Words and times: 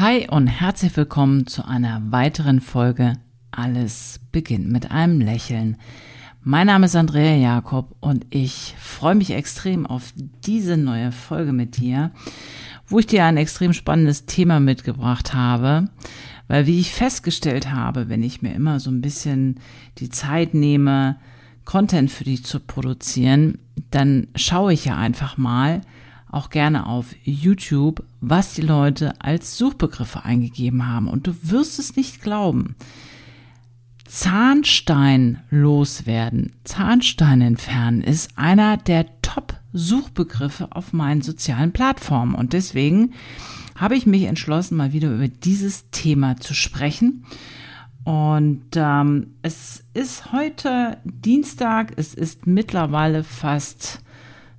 Hi 0.00 0.28
und 0.30 0.46
herzlich 0.46 0.96
willkommen 0.96 1.48
zu 1.48 1.66
einer 1.66 2.00
weiteren 2.12 2.60
Folge 2.60 3.14
Alles 3.50 4.20
beginnt 4.30 4.68
mit 4.68 4.92
einem 4.92 5.20
Lächeln. 5.20 5.76
Mein 6.40 6.68
Name 6.68 6.86
ist 6.86 6.94
Andrea 6.94 7.34
Jakob 7.34 7.96
und 7.98 8.24
ich 8.30 8.76
freue 8.78 9.16
mich 9.16 9.32
extrem 9.32 9.86
auf 9.86 10.12
diese 10.46 10.76
neue 10.76 11.10
Folge 11.10 11.52
mit 11.52 11.78
dir, 11.78 12.12
wo 12.86 13.00
ich 13.00 13.08
dir 13.08 13.24
ein 13.24 13.36
extrem 13.36 13.72
spannendes 13.72 14.26
Thema 14.26 14.60
mitgebracht 14.60 15.34
habe, 15.34 15.88
weil 16.46 16.66
wie 16.66 16.78
ich 16.78 16.92
festgestellt 16.92 17.72
habe, 17.72 18.08
wenn 18.08 18.22
ich 18.22 18.40
mir 18.40 18.54
immer 18.54 18.78
so 18.78 18.92
ein 18.92 19.00
bisschen 19.00 19.58
die 19.98 20.10
Zeit 20.10 20.54
nehme, 20.54 21.16
Content 21.64 22.12
für 22.12 22.22
dich 22.22 22.44
zu 22.44 22.60
produzieren, 22.60 23.58
dann 23.90 24.28
schaue 24.36 24.74
ich 24.74 24.84
ja 24.84 24.96
einfach 24.96 25.38
mal, 25.38 25.80
auch 26.30 26.50
gerne 26.50 26.86
auf 26.86 27.14
YouTube, 27.24 28.04
was 28.20 28.54
die 28.54 28.62
Leute 28.62 29.20
als 29.20 29.56
Suchbegriffe 29.56 30.24
eingegeben 30.24 30.86
haben. 30.86 31.08
Und 31.08 31.26
du 31.26 31.34
wirst 31.42 31.78
es 31.78 31.96
nicht 31.96 32.22
glauben. 32.22 32.76
Zahnstein 34.06 35.40
loswerden, 35.50 36.52
Zahnstein 36.64 37.42
entfernen 37.42 38.02
ist 38.02 38.38
einer 38.38 38.78
der 38.78 39.06
Top-Suchbegriffe 39.20 40.68
auf 40.70 40.94
meinen 40.94 41.20
sozialen 41.20 41.72
Plattformen. 41.72 42.34
Und 42.34 42.54
deswegen 42.54 43.12
habe 43.76 43.96
ich 43.96 44.06
mich 44.06 44.24
entschlossen, 44.24 44.76
mal 44.76 44.94
wieder 44.94 45.14
über 45.14 45.28
dieses 45.28 45.90
Thema 45.90 46.38
zu 46.38 46.54
sprechen. 46.54 47.24
Und 48.04 48.64
ähm, 48.74 49.34
es 49.42 49.84
ist 49.92 50.32
heute 50.32 50.96
Dienstag, 51.04 51.92
es 51.96 52.14
ist 52.14 52.46
mittlerweile 52.46 53.22
fast 53.22 54.00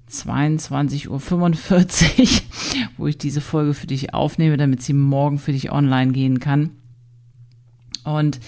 22.45 0.10 1.08
Uhr, 1.10 2.42
wo 2.98 3.08
ich 3.08 3.18
diese 3.18 3.42
Folge 3.42 3.74
für 3.74 3.88
dich 3.88 4.14
aufnehme, 4.14 4.58
damit 4.58 4.82
sie 4.82 4.94
morgen 4.94 5.40
für 5.40 5.52
dich 5.52 5.72
online 5.72 6.12
gehen 6.12 6.40
kann. 6.40 6.72
Und 8.04 8.40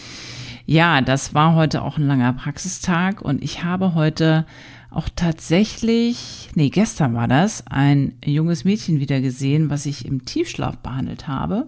ja, 0.66 1.02
das 1.02 1.34
war 1.34 1.56
heute 1.56 1.82
auch 1.82 1.98
ein 1.98 2.08
langer 2.08 2.34
Praxistag 2.34 3.22
und 3.22 3.44
ich 3.44 3.64
habe 3.64 3.94
heute 3.94 4.46
auch 4.90 5.08
tatsächlich, 5.16 6.50
nee, 6.56 6.70
gestern 6.70 7.14
war 7.14 7.28
das, 7.28 7.66
ein 7.68 8.14
junges 8.26 8.66
Mädchen 8.66 9.00
wieder 9.00 9.22
gesehen, 9.22 9.70
was 9.70 9.86
ich 9.86 10.06
im 10.06 10.26
Tiefschlaf 10.26 10.78
behandelt 10.80 11.28
habe. 11.28 11.68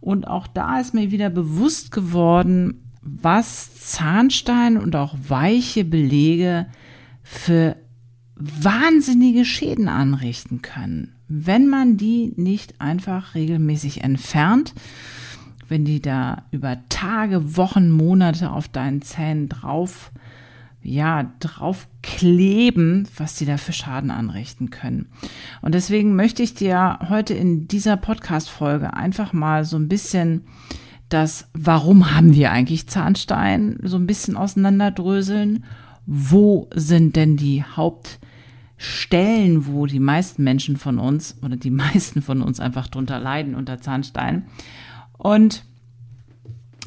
Und 0.00 0.28
auch 0.28 0.46
da 0.46 0.78
ist 0.78 0.94
mir 0.94 1.10
wieder 1.10 1.30
bewusst 1.30 1.90
geworden, 1.90 2.82
was 3.02 3.74
Zahnstein 3.80 4.76
und 4.76 4.96
auch 4.96 5.14
weiche 5.28 5.84
Belege 5.84 6.66
für 7.22 7.76
wahnsinnige 8.36 9.44
Schäden 9.44 9.88
anrichten 9.88 10.62
können, 10.62 11.14
wenn 11.28 11.68
man 11.68 11.96
die 11.96 12.32
nicht 12.36 12.80
einfach 12.80 13.34
regelmäßig 13.34 14.04
entfernt, 14.04 14.74
wenn 15.68 15.84
die 15.84 16.00
da 16.00 16.44
über 16.50 16.78
Tage, 16.88 17.56
Wochen, 17.56 17.90
Monate 17.90 18.50
auf 18.50 18.68
deinen 18.68 19.02
Zähnen 19.02 19.48
drauf, 19.48 20.12
ja, 20.82 21.32
drauf 21.40 21.88
kleben, 22.02 23.08
was 23.16 23.34
die 23.34 23.46
da 23.46 23.56
für 23.56 23.72
Schaden 23.72 24.12
anrichten 24.12 24.70
können. 24.70 25.08
Und 25.62 25.74
deswegen 25.74 26.14
möchte 26.14 26.42
ich 26.42 26.54
dir 26.54 27.00
heute 27.08 27.34
in 27.34 27.66
dieser 27.66 27.96
Podcast-Folge 27.96 28.94
einfach 28.94 29.32
mal 29.32 29.64
so 29.64 29.76
ein 29.76 29.88
bisschen 29.88 30.44
das, 31.08 31.48
warum 31.54 32.14
haben 32.14 32.34
wir 32.34 32.52
eigentlich 32.52 32.88
Zahnstein, 32.88 33.78
so 33.82 33.96
ein 33.96 34.06
bisschen 34.06 34.36
auseinanderdröseln. 34.36 35.64
Wo 36.06 36.68
sind 36.72 37.16
denn 37.16 37.36
die 37.36 37.64
Haupt 37.64 38.18
Stellen, 38.78 39.66
wo 39.66 39.86
die 39.86 40.00
meisten 40.00 40.44
Menschen 40.44 40.76
von 40.76 40.98
uns 40.98 41.36
oder 41.42 41.56
die 41.56 41.70
meisten 41.72 42.22
von 42.22 42.42
uns 42.42 42.60
einfach 42.60 42.88
drunter 42.88 43.18
leiden 43.18 43.54
unter 43.54 43.80
Zahnstein. 43.80 44.46
Und 45.16 45.64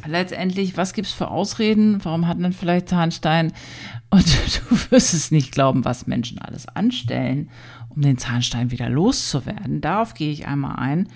letztendlich, 0.06 0.78
was 0.78 0.94
gibt's 0.94 1.11
für 1.11 1.30
Ausreden? 1.30 2.03
Warum 2.03 2.28
hat 2.28 2.38
man 2.38 2.53
vielleicht 2.53 2.89
Zahnstein? 2.89 3.53
Und 4.11 4.26
du 4.70 4.92
wirst 4.92 5.14
es 5.14 5.32
nicht 5.32 5.52
glauben, 5.52 5.83
was 5.83 6.08
Menschen 6.08 6.39
alles 6.39 6.67
anstellen, 6.67 7.49
um 7.89 8.04
den 8.04 8.20
Zahnstein 8.20 8.70
wieder 8.70 8.89
loszuwerden. 8.89 9.82
Darauf 9.82 10.14
gehe 10.14 10.32
ich 10.32 10.45
einmal 10.45 10.76
ein. 10.76 11.08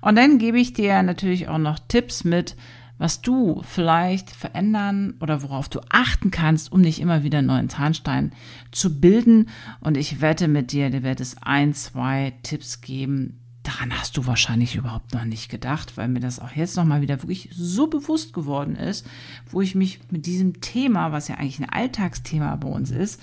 Und 0.00 0.16
dann 0.16 0.38
gebe 0.38 0.60
ich 0.60 0.74
dir 0.74 1.02
natürlich 1.02 1.48
auch 1.48 1.58
noch 1.58 1.80
Tipps 1.88 2.22
mit, 2.22 2.54
was 2.98 3.20
du 3.20 3.62
vielleicht 3.62 4.30
verändern 4.30 5.14
oder 5.20 5.42
worauf 5.42 5.68
du 5.68 5.80
achten 5.90 6.30
kannst, 6.30 6.70
um 6.70 6.80
nicht 6.80 7.00
immer 7.00 7.22
wieder 7.22 7.38
einen 7.38 7.48
neuen 7.48 7.68
Zahnstein 7.68 8.32
zu 8.70 9.00
bilden. 9.00 9.48
Und 9.80 9.96
ich 9.96 10.20
wette 10.20 10.48
mit 10.48 10.72
dir, 10.72 10.90
dir 10.90 11.02
wird 11.02 11.20
es 11.20 11.36
ein, 11.42 11.74
zwei 11.74 12.34
Tipps 12.42 12.80
geben. 12.80 13.40
Daran 13.64 13.98
hast 13.98 14.16
du 14.16 14.26
wahrscheinlich 14.26 14.76
überhaupt 14.76 15.14
noch 15.14 15.24
nicht 15.24 15.48
gedacht, 15.48 15.96
weil 15.96 16.08
mir 16.08 16.20
das 16.20 16.38
auch 16.38 16.52
jetzt 16.52 16.76
nochmal 16.76 17.00
wieder 17.00 17.22
wirklich 17.22 17.48
so 17.52 17.86
bewusst 17.86 18.32
geworden 18.32 18.76
ist, 18.76 19.06
wo 19.50 19.60
ich 19.60 19.74
mich 19.74 20.00
mit 20.10 20.26
diesem 20.26 20.60
Thema, 20.60 21.12
was 21.12 21.28
ja 21.28 21.36
eigentlich 21.36 21.60
ein 21.60 21.70
Alltagsthema 21.70 22.54
bei 22.56 22.68
uns 22.68 22.90
ist, 22.90 23.20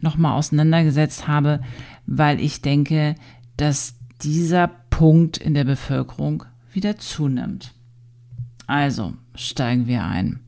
nochmal 0.00 0.38
auseinandergesetzt 0.38 1.28
habe, 1.28 1.60
weil 2.06 2.40
ich 2.40 2.62
denke, 2.62 3.14
dass 3.56 3.94
dieser 4.22 4.68
Punkt 4.68 5.36
in 5.36 5.54
der 5.54 5.64
Bevölkerung 5.64 6.44
wieder 6.72 6.96
zunimmt. 6.96 7.74
Also 8.66 9.14
steigen 9.34 9.86
wir 9.86 10.04
ein. 10.04 10.40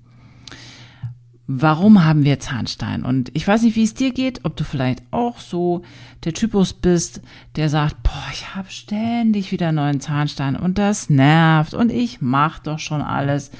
Warum 1.48 2.04
haben 2.04 2.24
wir 2.24 2.40
Zahnstein? 2.40 3.04
Und 3.04 3.30
ich 3.34 3.46
weiß 3.46 3.62
nicht, 3.62 3.76
wie 3.76 3.84
es 3.84 3.94
dir 3.94 4.12
geht, 4.12 4.44
ob 4.44 4.56
du 4.56 4.64
vielleicht 4.64 5.04
auch 5.12 5.38
so 5.38 5.82
der 6.24 6.32
Typus 6.32 6.72
bist, 6.72 7.20
der 7.54 7.68
sagt, 7.68 8.02
boah, 8.02 8.24
ich 8.32 8.56
habe 8.56 8.68
ständig 8.68 9.52
wieder 9.52 9.70
neuen 9.70 10.00
Zahnstein 10.00 10.56
und 10.56 10.76
das 10.76 11.08
nervt 11.08 11.72
und 11.72 11.92
ich 11.92 12.20
mach 12.20 12.58
doch 12.58 12.80
schon 12.80 13.00
alles. 13.00 13.52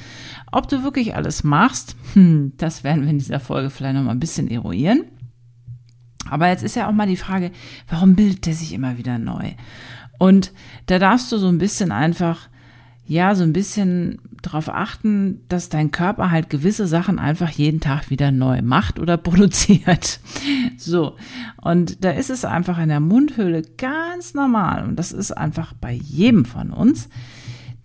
Ob 0.51 0.69
du 0.69 0.83
wirklich 0.83 1.15
alles 1.15 1.45
machst, 1.45 1.95
hm, 2.15 2.55
das 2.57 2.83
werden 2.83 3.05
wir 3.05 3.11
in 3.11 3.19
dieser 3.19 3.39
Folge 3.39 3.71
vielleicht 3.71 3.95
noch 3.95 4.03
mal 4.03 4.11
ein 4.11 4.21
bisschen 4.21 4.51
eruieren. 4.51 5.05
Aber 6.29 6.49
jetzt 6.49 6.65
ist 6.65 6.75
ja 6.75 6.89
auch 6.89 6.93
mal 6.93 7.07
die 7.07 7.17
Frage, 7.17 7.53
warum 7.89 8.17
bildet 8.17 8.47
der 8.47 8.55
sich 8.55 8.73
immer 8.73 8.99
wieder 8.99 9.19
neu? 9.19 9.53
Und 10.19 10.53
da 10.87 10.99
darfst 10.99 11.31
du 11.31 11.39
so 11.39 11.47
ein 11.47 11.59
bisschen 11.59 11.93
einfach 11.93 12.49
ja, 13.07 13.35
so 13.35 13.45
ein 13.45 13.53
bisschen 13.53 14.19
darauf 14.47 14.69
achten, 14.69 15.41
dass 15.49 15.69
dein 15.69 15.91
Körper 15.91 16.31
halt 16.31 16.51
gewisse 16.51 16.87
Sachen 16.87 17.19
einfach 17.19 17.51
jeden 17.51 17.81
Tag 17.81 18.11
wieder 18.11 18.31
neu 18.31 18.63
macht 18.63 18.99
oder 18.99 19.17
produziert. 19.17 20.21
So. 20.77 21.17
Und 21.61 22.05
da 22.05 22.11
ist 22.11 22.31
es 22.31 22.45
einfach 22.45 22.79
in 22.79 22.89
der 22.89 23.01
Mundhöhle 23.01 23.63
ganz 23.77 24.35
normal. 24.35 24.85
Und 24.85 24.97
das 24.97 25.13
ist 25.13 25.33
einfach 25.33 25.73
bei 25.75 25.93
jedem 25.93 26.45
von 26.45 26.71
uns, 26.71 27.09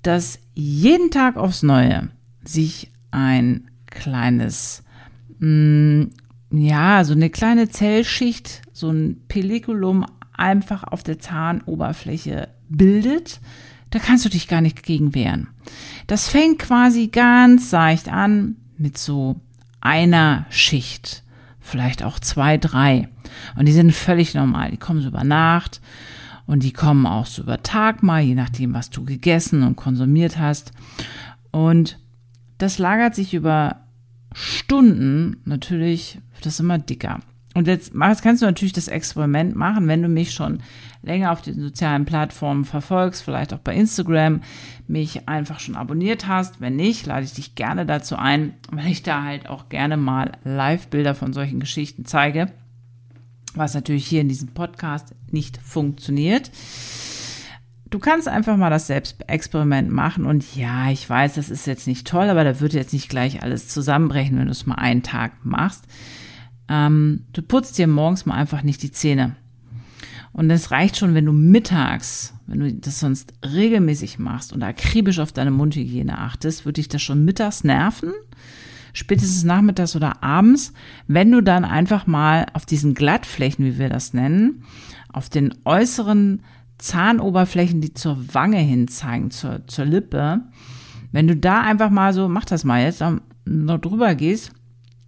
dass 0.04 0.40
jeden 0.54 1.12
Tag 1.12 1.38
aufs 1.38 1.64
Neue 1.64 2.10
sich 2.44 2.92
ein 3.12 3.70
kleines, 3.88 4.84
mh, 5.40 5.48
mm, 5.48 6.10
ja, 6.54 7.04
so 7.06 7.14
eine 7.14 7.30
kleine 7.30 7.70
Zellschicht, 7.70 8.62
so 8.74 8.90
ein 8.90 9.22
Pelliculum 9.28 10.06
einfach 10.34 10.84
auf 10.84 11.04
der 11.04 11.20
Zahnoberfläche 11.20 12.50
bildet 12.68 13.40
da 13.92 14.00
kannst 14.00 14.26
du 14.26 14.30
dich 14.30 14.48
gar 14.48 14.62
nicht 14.62 14.84
gegen 14.84 15.14
wehren. 15.14 15.50
Das 16.08 16.28
fängt 16.28 16.60
quasi 16.60 17.08
ganz 17.08 17.70
seicht 17.70 18.10
an 18.10 18.58
mit 18.78 18.98
so 18.98 19.40
einer 19.80 20.46
Schicht, 20.50 21.24
vielleicht 21.60 22.04
auch 22.04 22.20
zwei, 22.20 22.58
drei. 22.58 23.10
Und 23.56 23.68
die 23.68 23.74
sind 23.74 23.92
völlig 23.94 24.34
normal. 24.34 24.72
Die 24.72 24.78
kommen 24.78 25.02
so 25.02 25.08
über 25.08 25.24
Nacht 25.24 25.82
und 26.46 26.64
die 26.64 26.74
kommen 26.74 27.06
auch 27.06 27.26
so 27.26 27.44
über 27.44 27.64
Tag 27.64 28.04
mal, 28.04 28.22
je 28.22 28.36
nachdem, 28.36 28.74
was 28.74 28.90
du 28.90 29.06
gegessen 29.06 29.64
und 29.64 29.76
konsumiert 29.76 30.38
hast. 30.38 30.72
Und 31.52 31.98
das 32.58 32.78
lagert 32.78 33.16
sich 33.16 33.34
über 33.34 33.82
Stunden 34.34 35.38
natürlich, 35.46 36.20
wird 36.34 36.46
das 36.46 36.60
immer 36.60 36.78
dicker. 36.78 37.20
Und 37.54 37.68
jetzt, 37.68 37.94
jetzt 37.94 38.24
kannst 38.24 38.42
du 38.42 38.46
natürlich 38.46 38.74
das 38.74 38.88
Experiment 38.88 39.56
machen, 39.56 39.88
wenn 39.88 40.02
du 40.02 40.08
mich 40.08 40.32
schon 40.32 40.62
länger 41.02 41.32
auf 41.32 41.42
den 41.42 41.60
sozialen 41.60 42.06
Plattformen 42.06 42.64
verfolgst, 42.64 43.24
vielleicht 43.24 43.54
auch 43.54 43.60
bei 43.60 43.76
Instagram, 43.76 44.42
mich 44.88 45.28
einfach 45.28 45.60
schon 45.60 45.76
abonniert 45.76 46.28
hast. 46.28 46.62
Wenn 46.62 46.76
nicht, 46.78 47.06
lade 47.06 47.26
ich 47.26 47.34
dich 47.34 47.56
gerne 47.56 47.86
dazu 47.86 48.16
ein, 48.16 48.54
weil 48.72 48.88
ich 48.88 49.04
da 49.04 49.24
halt 49.24 49.50
auch 49.50 49.68
gerne 49.68 49.98
mal 49.98 50.34
Live-Bilder 50.44 51.14
von 51.14 51.34
solchen 51.34 51.60
Geschichten 51.60 52.06
zeige, 52.06 52.52
was 53.54 53.74
natürlich 53.74 54.08
hier 54.08 54.22
in 54.22 54.30
diesem 54.30 54.50
Podcast 54.50 55.14
nicht 55.30 55.58
funktioniert. 55.58 56.52
Du 57.90 58.00
kannst 58.00 58.30
einfach 58.30 58.56
mal 58.56 58.70
das 58.70 58.88
Selbstexperiment 58.88 59.92
machen 59.92 60.26
und 60.26 60.56
ja, 60.56 60.90
ich 60.92 61.10
weiß, 61.10 61.34
das 61.34 61.50
ist 61.50 61.68
jetzt 61.68 61.88
nicht 61.88 62.08
toll, 62.08 62.30
aber 62.30 62.46
da 62.46 62.62
wird 62.62 62.72
jetzt 62.72 62.94
nicht 62.94 63.10
gleich 63.10 63.44
alles 63.44 63.68
zusammenbrechen, 63.68 64.38
wenn 64.38 64.46
du 64.46 64.52
es 64.52 64.66
mal 64.66 64.76
einen 64.76 65.04
Tag 65.04 65.34
machst. 65.44 65.84
Ähm, 66.68 67.26
du 67.34 67.42
putzt 67.42 67.78
dir 67.78 67.88
morgens 67.88 68.26
mal 68.26 68.36
einfach 68.36 68.64
nicht 68.64 68.84
die 68.84 68.92
Zähne. 68.92 69.36
Und 70.34 70.50
es 70.50 70.72
reicht 70.72 70.98
schon, 70.98 71.14
wenn 71.14 71.26
du 71.26 71.34
mittags, 71.34 72.34
wenn 72.48 72.60
du 72.62 72.74
das 72.74 73.00
sonst 73.00 73.34
regelmäßig 73.44 74.18
machst 74.18 74.54
und 74.54 74.64
akribisch 74.64 75.20
auf 75.20 75.34
deine 75.34 75.52
Mundhygiene 75.52 76.18
achtest, 76.18 76.66
würde 76.66 76.76
dich 76.76 76.88
das 76.88 77.02
schon 77.02 77.26
mittags 77.26 77.64
nerven, 77.64 78.14
spätestens 78.94 79.44
nachmittags 79.44 79.96
oder 79.96 80.24
abends, 80.24 80.74
wenn 81.08 81.32
du 81.32 81.42
dann 81.42 81.66
einfach 81.66 82.08
mal 82.08 82.46
auf 82.54 82.66
diesen 82.66 82.94
Glattflächen, 82.94 83.66
wie 83.66 83.78
wir 83.78 83.90
das 83.90 84.14
nennen, 84.14 84.64
auf 85.12 85.30
den 85.30 85.54
äußeren 85.66 86.42
Zahnoberflächen, 86.78 87.82
die 87.82 87.94
zur 87.94 88.34
Wange 88.34 88.60
hin 88.60 88.88
zeigen, 88.88 89.32
zur, 89.32 89.68
zur 89.68 89.86
Lippe, 89.86 90.42
wenn 91.12 91.28
du 91.28 91.36
da 91.36 91.62
einfach 91.62 91.90
mal 91.90 92.14
so, 92.14 92.30
mach 92.30 92.46
das 92.46 92.64
mal 92.64 92.82
jetzt, 92.82 93.04
noch 93.46 93.78
drüber 93.80 94.16
gehst, 94.16 94.52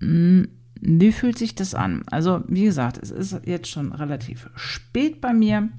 hm, 0.02 0.50
wie 0.86 1.14
fühlt 1.14 1.38
sich 1.38 1.56
das 1.56 1.76
an? 1.76 2.04
Also, 2.12 2.44
wie 2.48 2.66
gesagt, 2.66 3.00
es 3.02 3.10
ist 3.10 3.40
jetzt 3.46 3.70
schon 3.70 3.94
relativ 3.94 4.50
spät 4.56 5.22
bei 5.22 5.34
mir, 5.34 5.70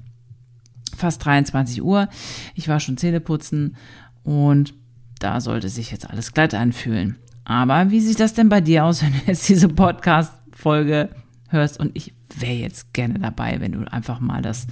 fast 0.97 1.23
23 1.23 1.83
Uhr. 1.83 2.09
Ich 2.55 2.67
war 2.67 2.79
schon 2.79 2.97
Zähne 2.97 3.19
putzen 3.19 3.75
und 4.23 4.73
da 5.19 5.41
sollte 5.41 5.69
sich 5.69 5.91
jetzt 5.91 6.09
alles 6.09 6.33
glatt 6.33 6.55
anfühlen. 6.55 7.17
Aber 7.43 7.91
wie 7.91 7.99
sieht 7.99 8.19
das 8.19 8.33
denn 8.33 8.49
bei 8.49 8.61
dir 8.61 8.85
aus, 8.85 9.01
wenn 9.03 9.13
du 9.13 9.19
jetzt 9.27 9.47
diese 9.47 9.69
Podcast-Folge 9.69 11.09
hörst? 11.49 11.79
Und 11.79 11.91
ich 11.93 12.13
wäre 12.35 12.53
jetzt 12.53 12.91
gerne 12.93 13.19
dabei, 13.19 13.61
wenn 13.61 13.73
du 13.73 13.91
einfach 13.91 14.19
mal 14.19 14.41
das 14.41 14.65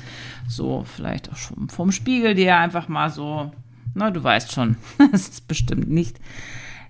so 0.48 0.84
vielleicht 0.84 1.32
auch 1.32 1.38
schon 1.38 1.70
vom 1.70 1.92
Spiegel 1.92 2.34
dir 2.34 2.58
einfach 2.58 2.88
mal 2.88 3.12
so, 3.12 3.52
na, 3.94 4.10
du 4.10 4.24
weißt 4.24 4.52
schon, 4.52 4.78
es 5.14 5.30
ist 5.30 5.48
bestimmt 5.48 5.92
nicht, 5.92 6.20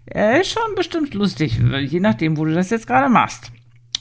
äh, 0.06 0.44
schon 0.44 0.76
bestimmt 0.76 1.14
lustig, 1.14 1.60
je 1.60 2.00
nachdem, 2.00 2.38
wo 2.38 2.46
du 2.46 2.54
das 2.54 2.70
jetzt 2.70 2.88
gerade 2.88 3.10
machst. 3.10 3.52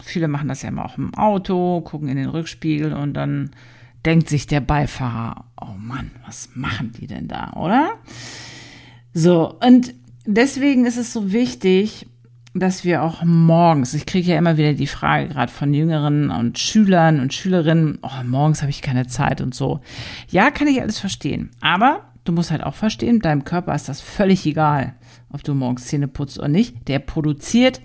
Viele 0.03 0.29
machen 0.29 0.49
das 0.49 0.63
ja 0.63 0.69
immer 0.69 0.85
auch 0.85 0.99
im 0.99 1.15
Auto, 1.15 1.81
gucken 1.83 2.09
in 2.09 2.17
den 2.17 2.29
Rückspiegel 2.29 2.93
und 2.93 3.15
dann 3.15 3.51
denkt 4.05 4.29
sich 4.29 4.47
der 4.47 4.61
Beifahrer, 4.61 5.45
oh 5.61 5.75
Mann, 5.79 6.11
was 6.27 6.51
machen 6.55 6.93
die 6.99 7.07
denn 7.07 7.29
da, 7.29 7.53
oder? 7.53 7.93
So, 9.15 9.55
und 9.61 9.95
deswegen 10.27 10.87
ist 10.87 10.97
es 10.97 11.13
so 11.13 11.33
wichtig, 11.33 12.07
dass 12.55 12.85
wir 12.85 13.03
auch 13.03 13.23
morgens, 13.25 13.95
ich 13.95 14.05
kriege 14.05 14.33
ja 14.33 14.39
immer 14.39 14.57
wieder 14.57 14.75
die 14.75 14.87
Frage 14.87 15.29
gerade 15.29 15.51
von 15.51 15.73
Jüngeren 15.73 16.31
und 16.31 16.59
Schülern 16.59 17.21
und 17.21 17.33
Schülerinnen, 17.33 17.99
oh, 18.03 18.25
morgens 18.25 18.61
habe 18.61 18.71
ich 18.71 18.83
keine 18.83 19.07
Zeit 19.07 19.41
und 19.41 19.55
so. 19.55 19.81
Ja, 20.29 20.51
kann 20.51 20.69
ich 20.69 20.81
alles 20.83 20.99
verstehen. 20.99 21.51
Aber 21.61 22.03
du 22.25 22.33
musst 22.33 22.51
halt 22.51 22.63
auch 22.63 22.75
verstehen, 22.75 23.21
deinem 23.21 23.45
Körper 23.45 23.75
ist 23.75 23.89
das 23.89 24.01
völlig 24.01 24.45
egal, 24.47 24.95
ob 25.33 25.43
du 25.43 25.55
morgens 25.55 25.87
Zähne 25.87 26.09
putzt 26.09 26.39
oder 26.39 26.49
nicht. 26.49 26.89
Der 26.89 26.99
produziert 26.99 27.81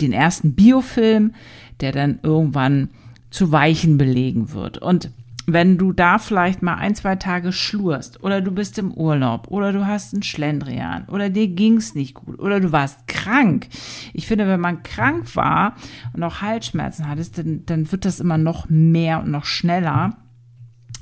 den 0.00 0.12
ersten 0.12 0.54
Biofilm, 0.54 1.34
der 1.80 1.92
dann 1.92 2.18
irgendwann 2.22 2.90
zu 3.30 3.52
Weichen 3.52 3.98
belegen 3.98 4.52
wird. 4.52 4.78
Und 4.78 5.10
wenn 5.46 5.76
du 5.76 5.92
da 5.92 6.18
vielleicht 6.18 6.62
mal 6.62 6.76
ein, 6.76 6.94
zwei 6.94 7.16
Tage 7.16 7.52
schlurst 7.52 8.22
oder 8.22 8.40
du 8.40 8.52
bist 8.52 8.78
im 8.78 8.92
Urlaub 8.92 9.48
oder 9.48 9.72
du 9.72 9.86
hast 9.86 10.14
einen 10.14 10.22
Schlendrian 10.22 11.06
oder 11.08 11.30
dir 11.30 11.48
ging's 11.48 11.94
nicht 11.94 12.14
gut 12.14 12.38
oder 12.38 12.60
du 12.60 12.70
warst 12.70 13.08
krank. 13.08 13.68
Ich 14.12 14.26
finde, 14.26 14.46
wenn 14.46 14.60
man 14.60 14.82
krank 14.84 15.34
war 15.34 15.74
und 16.12 16.22
auch 16.22 16.42
Halsschmerzen 16.42 17.08
hattest, 17.08 17.38
dann, 17.38 17.66
dann 17.66 17.90
wird 17.90 18.04
das 18.04 18.20
immer 18.20 18.38
noch 18.38 18.68
mehr 18.68 19.20
und 19.20 19.30
noch 19.30 19.44
schneller, 19.44 20.16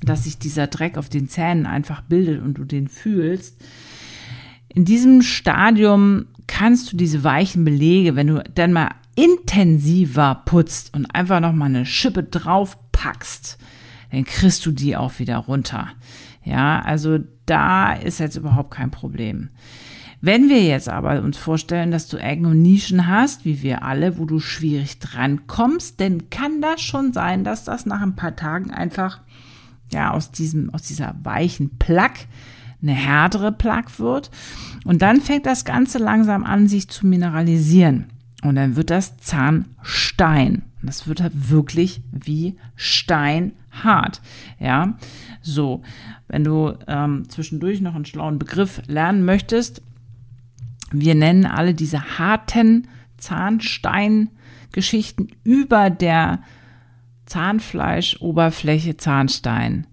dass 0.02 0.24
sich 0.24 0.38
dieser 0.38 0.68
Dreck 0.68 0.96
auf 0.96 1.10
den 1.10 1.28
Zähnen 1.28 1.66
einfach 1.66 2.00
bildet 2.00 2.42
und 2.42 2.54
du 2.54 2.64
den 2.64 2.88
fühlst. 2.88 3.62
In 4.72 4.84
diesem 4.84 5.22
Stadium 5.22 6.26
kannst 6.46 6.92
du 6.92 6.96
diese 6.96 7.24
weichen 7.24 7.64
Belege, 7.64 8.16
wenn 8.16 8.28
du 8.28 8.42
dann 8.54 8.72
mal 8.72 8.90
intensiver 9.16 10.42
putzt 10.44 10.94
und 10.94 11.06
einfach 11.14 11.40
noch 11.40 11.52
mal 11.52 11.66
eine 11.66 11.84
Schippe 11.84 12.22
drauf 12.22 12.78
packst, 12.92 13.58
dann 14.10 14.24
kriegst 14.24 14.64
du 14.64 14.70
die 14.70 14.96
auch 14.96 15.18
wieder 15.18 15.36
runter. 15.38 15.88
Ja, 16.44 16.80
also 16.80 17.18
da 17.46 17.92
ist 17.92 18.20
jetzt 18.20 18.36
überhaupt 18.36 18.70
kein 18.70 18.90
Problem. 18.90 19.50
Wenn 20.22 20.48
wir 20.48 20.62
jetzt 20.62 20.88
aber 20.88 21.22
uns 21.22 21.38
vorstellen, 21.38 21.90
dass 21.90 22.08
du 22.08 22.18
Ecken 22.18 22.46
und 22.46 22.60
Nischen 22.60 23.06
hast, 23.06 23.44
wie 23.44 23.62
wir 23.62 23.82
alle, 23.82 24.18
wo 24.18 24.26
du 24.26 24.38
schwierig 24.38 24.98
drankommst, 24.98 26.00
dann 26.00 26.28
kann 26.28 26.60
das 26.60 26.82
schon 26.82 27.12
sein, 27.12 27.42
dass 27.42 27.64
das 27.64 27.86
nach 27.86 28.02
ein 28.02 28.16
paar 28.16 28.36
Tagen 28.36 28.70
einfach 28.70 29.20
ja 29.92 30.12
aus 30.12 30.30
diesem 30.30 30.70
aus 30.70 30.82
dieser 30.82 31.16
weichen 31.22 31.78
Plaque 31.78 32.26
eine 32.82 32.92
härtere 32.92 33.52
Plaque 33.52 33.98
wird 33.98 34.30
und 34.84 35.02
dann 35.02 35.20
fängt 35.20 35.44
das 35.46 35.64
Ganze 35.64 35.98
langsam 35.98 36.44
an, 36.44 36.68
sich 36.68 36.88
zu 36.88 37.06
mineralisieren 37.06 38.06
und 38.42 38.56
dann 38.56 38.76
wird 38.76 38.90
das 38.90 39.16
Zahnstein. 39.18 40.62
Das 40.82 41.06
wird 41.06 41.20
halt 41.20 41.50
wirklich 41.50 42.00
wie 42.10 42.56
Stein 42.74 43.52
hart. 43.70 44.22
Ja, 44.58 44.96
so, 45.42 45.82
wenn 46.28 46.44
du 46.44 46.72
ähm, 46.86 47.28
zwischendurch 47.28 47.82
noch 47.82 47.94
einen 47.94 48.06
schlauen 48.06 48.38
Begriff 48.38 48.80
lernen 48.86 49.22
möchtest, 49.24 49.82
wir 50.90 51.14
nennen 51.14 51.46
alle 51.46 51.74
diese 51.74 52.18
harten 52.18 52.88
Zahnsteingeschichten 53.18 55.28
über 55.44 55.90
der 55.90 56.40
Zahnfleischoberfläche 57.26 58.96
Zahnstein. 58.96 59.86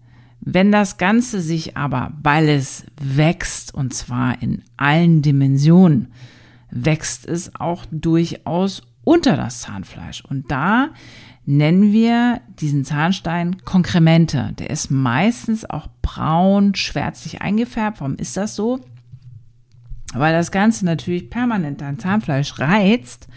Wenn 0.50 0.72
das 0.72 0.96
Ganze 0.96 1.42
sich 1.42 1.76
aber, 1.76 2.14
weil 2.24 2.48
es 2.48 2.86
wächst, 3.02 3.74
und 3.74 3.94
zwar 3.94 4.42
in 4.42 4.64
allen 4.78 5.22
Dimensionen, 5.22 6.14
wächst 6.72 7.28
es 7.28 7.54
auch 7.56 7.84
durchaus 7.92 8.82
unter 9.04 9.36
das 9.36 9.60
Zahnfleisch. 9.60 10.24
Und 10.24 10.50
da 10.50 10.92
nennen 11.46 11.92
wir 11.92 12.40
diesen 12.62 12.86
Zahnstein 12.86 13.58
Konkremente. 13.66 14.54
Der 14.58 14.70
ist 14.70 14.90
meistens 14.90 15.70
auch 15.70 15.90
braun, 16.02 16.76
schwärzlich 16.76 17.42
eingefärbt. 17.42 18.00
Warum 18.00 18.16
ist 18.16 18.38
das 18.38 18.56
so? 18.56 18.80
Weil 20.14 20.32
das 20.32 20.52
Ganze 20.52 20.86
natürlich 20.86 21.30
permanent 21.30 21.82
dein 21.82 22.00
Zahnfleisch 22.00 22.58
reizt 22.58 23.28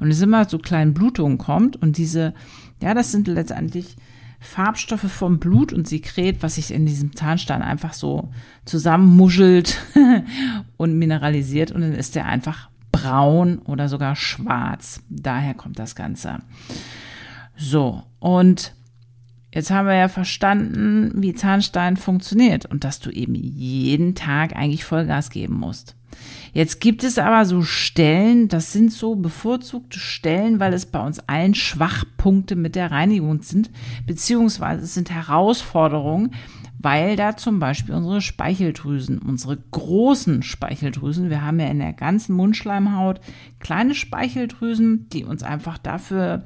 und 0.00 0.10
es 0.10 0.22
immer 0.22 0.48
zu 0.48 0.58
kleinen 0.58 0.94
Blutungen 0.94 1.36
kommt 1.36 1.76
und 1.76 1.98
diese, 1.98 2.32
ja, 2.80 2.94
das 2.94 3.12
sind 3.12 3.28
letztendlich 3.28 3.96
Farbstoffe 4.44 5.10
vom 5.10 5.38
Blut 5.38 5.72
und 5.72 5.88
Sekret, 5.88 6.42
was 6.42 6.56
sich 6.56 6.70
in 6.70 6.84
diesem 6.84 7.16
Zahnstein 7.16 7.62
einfach 7.62 7.94
so 7.94 8.28
zusammenmuschelt 8.66 9.80
und 10.76 10.98
mineralisiert 10.98 11.72
und 11.72 11.80
dann 11.80 11.94
ist 11.94 12.14
der 12.14 12.26
einfach 12.26 12.68
braun 12.92 13.58
oder 13.60 13.88
sogar 13.88 14.14
schwarz. 14.16 15.02
Daher 15.08 15.54
kommt 15.54 15.78
das 15.78 15.96
Ganze. 15.96 16.38
So, 17.56 18.02
und 18.20 18.74
jetzt 19.54 19.70
haben 19.70 19.86
wir 19.86 19.94
ja 19.94 20.08
verstanden, 20.08 21.12
wie 21.14 21.32
Zahnstein 21.32 21.96
funktioniert 21.96 22.66
und 22.66 22.84
dass 22.84 23.00
du 23.00 23.10
eben 23.10 23.34
jeden 23.34 24.14
Tag 24.14 24.54
eigentlich 24.54 24.84
Vollgas 24.84 25.30
geben 25.30 25.54
musst. 25.54 25.96
Jetzt 26.52 26.80
gibt 26.80 27.02
es 27.02 27.18
aber 27.18 27.44
so 27.44 27.62
Stellen, 27.62 28.48
das 28.48 28.72
sind 28.72 28.92
so 28.92 29.16
bevorzugte 29.16 29.98
Stellen, 29.98 30.60
weil 30.60 30.72
es 30.72 30.86
bei 30.86 31.04
uns 31.04 31.20
allen 31.20 31.54
Schwachpunkte 31.54 32.56
mit 32.56 32.76
der 32.76 32.90
Reinigung 32.90 33.42
sind, 33.42 33.70
beziehungsweise 34.06 34.84
es 34.84 34.94
sind 34.94 35.10
Herausforderungen, 35.10 36.32
weil 36.78 37.16
da 37.16 37.36
zum 37.36 37.60
Beispiel 37.60 37.94
unsere 37.94 38.20
Speicheldrüsen, 38.20 39.18
unsere 39.18 39.56
großen 39.56 40.42
Speicheldrüsen, 40.42 41.30
wir 41.30 41.42
haben 41.42 41.58
ja 41.58 41.66
in 41.66 41.78
der 41.78 41.94
ganzen 41.94 42.36
Mundschleimhaut 42.36 43.20
kleine 43.58 43.94
Speicheldrüsen, 43.94 45.08
die 45.08 45.24
uns 45.24 45.42
einfach 45.42 45.78
dafür 45.78 46.44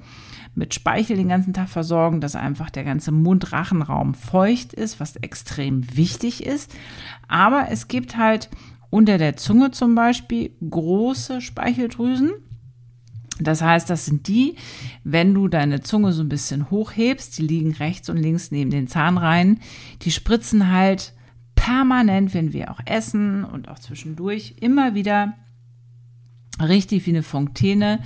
mit 0.59 0.75
Speichel 0.75 1.17
den 1.17 1.29
ganzen 1.29 1.55
Tag 1.55 1.69
versorgen, 1.69 2.21
dass 2.21 2.37
einfach 2.37 2.69
der 2.69 2.85
ganze 2.85 3.12
Mundrachenraum 3.12 4.15
feucht 4.15 4.73
ist, 4.73 5.00
was 5.00 5.17
extrem 5.17 5.97
wichtig 5.97 6.45
ist. 6.45 6.75
Aber 7.29 7.69
es 7.71 7.88
gibt 7.88 8.17
halt 8.17 8.50
unter 8.91 9.19
der 9.19 9.37
Zunge 9.37 9.71
zum 9.71 9.95
Beispiel 9.95 10.50
große 10.69 11.41
Speicheldrüsen. 11.41 12.33
Das 13.41 13.62
heißt, 13.62 13.88
das 13.88 14.05
sind 14.05 14.27
die, 14.27 14.57
wenn 15.05 15.33
du 15.33 15.47
deine 15.47 15.81
Zunge 15.81 16.12
so 16.12 16.23
ein 16.23 16.29
bisschen 16.29 16.71
hochhebst, 16.71 17.38
die 17.38 17.47
liegen 17.47 17.73
rechts 17.75 18.09
und 18.09 18.17
links 18.17 18.50
neben 18.50 18.71
den 18.71 18.88
Zahnreihen, 18.88 19.61
die 20.03 20.11
spritzen 20.11 20.73
halt 20.73 21.12
permanent, 21.55 22.35
wenn 22.35 22.53
wir 22.53 22.73
auch 22.73 22.81
essen 22.85 23.45
und 23.45 23.69
auch 23.69 23.79
zwischendurch, 23.79 24.57
immer 24.61 24.95
wieder 24.95 25.35
richtig 26.61 27.07
wie 27.07 27.11
eine 27.11 27.23
Fontäne 27.23 28.00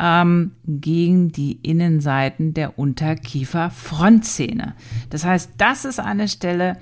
ähm, 0.00 0.52
gegen 0.66 1.30
die 1.30 1.52
Innenseiten 1.62 2.54
der 2.54 2.78
Unterkiefer-Frontzähne. 2.78 4.74
Das 5.10 5.24
heißt, 5.24 5.52
das 5.58 5.84
ist 5.84 6.00
eine 6.00 6.28
Stelle, 6.28 6.78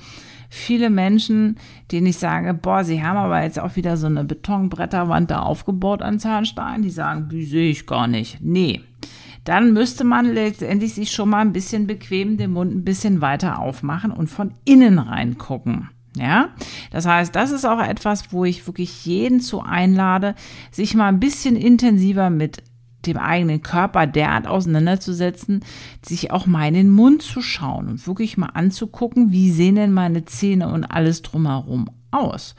viele 0.48 0.90
Menschen, 0.90 1.56
denen 1.92 2.06
ich 2.06 2.18
sage, 2.18 2.54
boah, 2.54 2.84
sie 2.84 3.02
haben 3.02 3.16
aber 3.16 3.42
jetzt 3.42 3.58
auch 3.58 3.76
wieder 3.76 3.96
so 3.96 4.06
eine 4.06 4.24
Betonbretterwand 4.24 5.30
da 5.30 5.40
aufgebaut 5.40 6.02
an 6.02 6.18
Zahnstein, 6.18 6.82
die 6.82 6.90
sagen, 6.90 7.28
die 7.28 7.44
sehe 7.44 7.70
ich 7.70 7.86
gar 7.86 8.06
nicht. 8.06 8.38
Nee. 8.40 8.80
Dann 9.44 9.72
müsste 9.72 10.04
man 10.04 10.26
letztendlich 10.26 10.94
sich 10.94 11.10
schon 11.10 11.30
mal 11.30 11.40
ein 11.40 11.52
bisschen 11.54 11.86
bequem 11.86 12.36
den 12.36 12.52
Mund 12.52 12.74
ein 12.74 12.84
bisschen 12.84 13.20
weiter 13.20 13.58
aufmachen 13.58 14.10
und 14.10 14.28
von 14.28 14.52
innen 14.64 14.98
reingucken. 14.98 15.88
Ja, 16.18 16.50
das 16.90 17.06
heißt, 17.06 17.34
das 17.34 17.50
ist 17.50 17.64
auch 17.64 17.80
etwas, 17.80 18.32
wo 18.32 18.44
ich 18.44 18.66
wirklich 18.66 19.06
jeden 19.06 19.40
zu 19.40 19.62
einlade, 19.62 20.34
sich 20.70 20.94
mal 20.94 21.08
ein 21.08 21.20
bisschen 21.20 21.56
intensiver 21.56 22.30
mit 22.30 22.62
dem 23.06 23.16
eigenen 23.16 23.62
Körper 23.62 24.06
derart 24.06 24.46
auseinanderzusetzen, 24.46 25.64
sich 26.04 26.30
auch 26.30 26.46
mal 26.46 26.66
in 26.68 26.74
den 26.74 26.90
Mund 26.90 27.22
zu 27.22 27.40
schauen 27.42 27.88
und 27.88 28.06
wirklich 28.06 28.36
mal 28.36 28.50
anzugucken, 28.54 29.30
wie 29.30 29.50
sehen 29.50 29.76
denn 29.76 29.92
meine 29.92 30.24
Zähne 30.24 30.68
und 30.68 30.84
alles 30.84 31.22
drumherum 31.22 31.90
aus. 32.10 32.54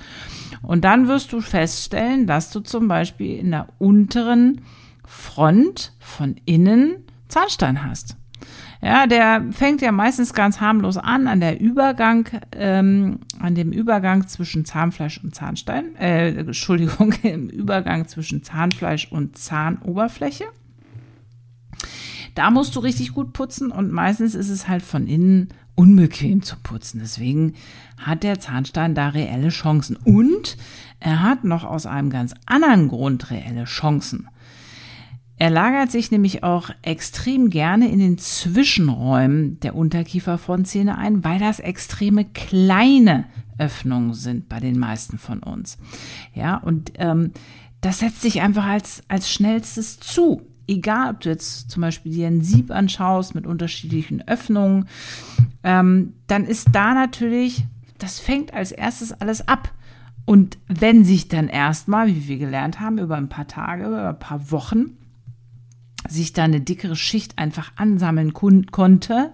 Und 0.61 0.85
dann 0.85 1.07
wirst 1.07 1.33
du 1.33 1.41
feststellen, 1.41 2.27
dass 2.27 2.51
du 2.51 2.61
zum 2.61 2.87
Beispiel 2.87 3.37
in 3.37 3.51
der 3.51 3.67
unteren 3.79 4.61
Front 5.05 5.93
von 5.99 6.35
innen 6.45 7.03
Zahnstein 7.27 7.83
hast. 7.83 8.15
Ja, 8.81 9.07
der 9.07 9.45
fängt 9.51 9.81
ja 9.81 9.91
meistens 9.91 10.33
ganz 10.33 10.61
harmlos 10.61 10.95
an, 10.95 11.27
an 11.27 11.41
der 11.41 11.59
Übergang, 11.59 12.29
ähm, 12.53 13.19
an 13.37 13.53
dem 13.53 13.73
Übergang 13.73 14.27
zwischen 14.27 14.63
Zahnfleisch 14.63 15.21
und 15.21 15.35
Zahnstein, 15.35 15.95
äh, 15.97 16.29
Entschuldigung, 16.29 17.11
im 17.23 17.49
Übergang 17.49 18.07
zwischen 18.07 18.41
Zahnfleisch 18.41 19.11
und 19.11 19.37
Zahnoberfläche. 19.37 20.45
Da 22.35 22.51
musst 22.51 22.75
du 22.75 22.79
richtig 22.79 23.13
gut 23.13 23.33
putzen 23.33 23.69
und 23.69 23.91
meistens 23.91 24.33
ist 24.33 24.49
es 24.49 24.69
halt 24.69 24.81
von 24.81 25.07
innen 25.07 25.49
unbequem 25.75 26.41
zu 26.41 26.55
putzen. 26.61 26.99
Deswegen 27.01 27.55
hat 27.97 28.23
der 28.23 28.39
Zahnstein 28.39 28.95
da 28.95 29.09
reelle 29.09 29.49
Chancen. 29.49 29.97
Und 29.97 30.57
er 30.99 31.21
hat 31.21 31.43
noch 31.43 31.63
aus 31.63 31.85
einem 31.85 32.09
ganz 32.09 32.33
anderen 32.45 32.87
Grund 32.87 33.31
reelle 33.31 33.65
Chancen. 33.65 34.27
Er 35.39 35.49
lagert 35.49 35.89
sich 35.89 36.11
nämlich 36.11 36.43
auch 36.43 36.69
extrem 36.81 37.49
gerne 37.49 37.89
in 37.89 37.99
den 37.99 38.17
Zwischenräumen 38.17 39.57
der 39.61 39.73
Unterkieferfrontzähne 39.73 40.97
ein, 40.97 41.23
weil 41.23 41.39
das 41.39 41.61
extreme 41.61 42.25
kleine 42.25 43.25
Öffnungen 43.57 44.13
sind 44.13 44.49
bei 44.49 44.59
den 44.59 44.77
meisten 44.77 45.17
von 45.17 45.39
uns. 45.39 45.77
Ja, 46.33 46.57
und 46.57 46.91
ähm, 46.95 47.31
das 47.79 47.99
setzt 47.99 48.21
sich 48.21 48.41
einfach 48.41 48.65
als, 48.65 49.01
als 49.07 49.31
schnellstes 49.31 49.97
zu. 50.01 50.41
Egal, 50.67 51.11
ob 51.13 51.21
du 51.21 51.29
jetzt 51.29 51.71
zum 51.71 51.81
Beispiel 51.81 52.11
dir 52.11 52.27
ein 52.27 52.41
Sieb 52.41 52.69
anschaust 52.69 53.33
mit 53.33 53.47
unterschiedlichen 53.47 54.27
Öffnungen, 54.27 54.89
ähm, 55.63 56.15
dann 56.27 56.45
ist 56.45 56.67
da 56.73 56.93
natürlich, 56.93 57.63
das 57.97 58.19
fängt 58.19 58.53
als 58.53 58.73
erstes 58.73 59.13
alles 59.13 59.47
ab. 59.47 59.73
Und 60.25 60.57
wenn 60.67 61.05
sich 61.05 61.29
dann 61.29 61.47
erstmal, 61.47 62.07
wie 62.07 62.27
wir 62.27 62.37
gelernt 62.37 62.81
haben, 62.81 62.97
über 62.97 63.15
ein 63.15 63.29
paar 63.29 63.47
Tage, 63.47 63.87
über 63.87 64.09
ein 64.09 64.19
paar 64.19 64.51
Wochen, 64.51 64.97
sich 66.07 66.33
da 66.33 66.43
eine 66.43 66.61
dickere 66.61 66.95
Schicht 66.95 67.37
einfach 67.37 67.71
ansammeln 67.75 68.33
konnte, 68.33 69.31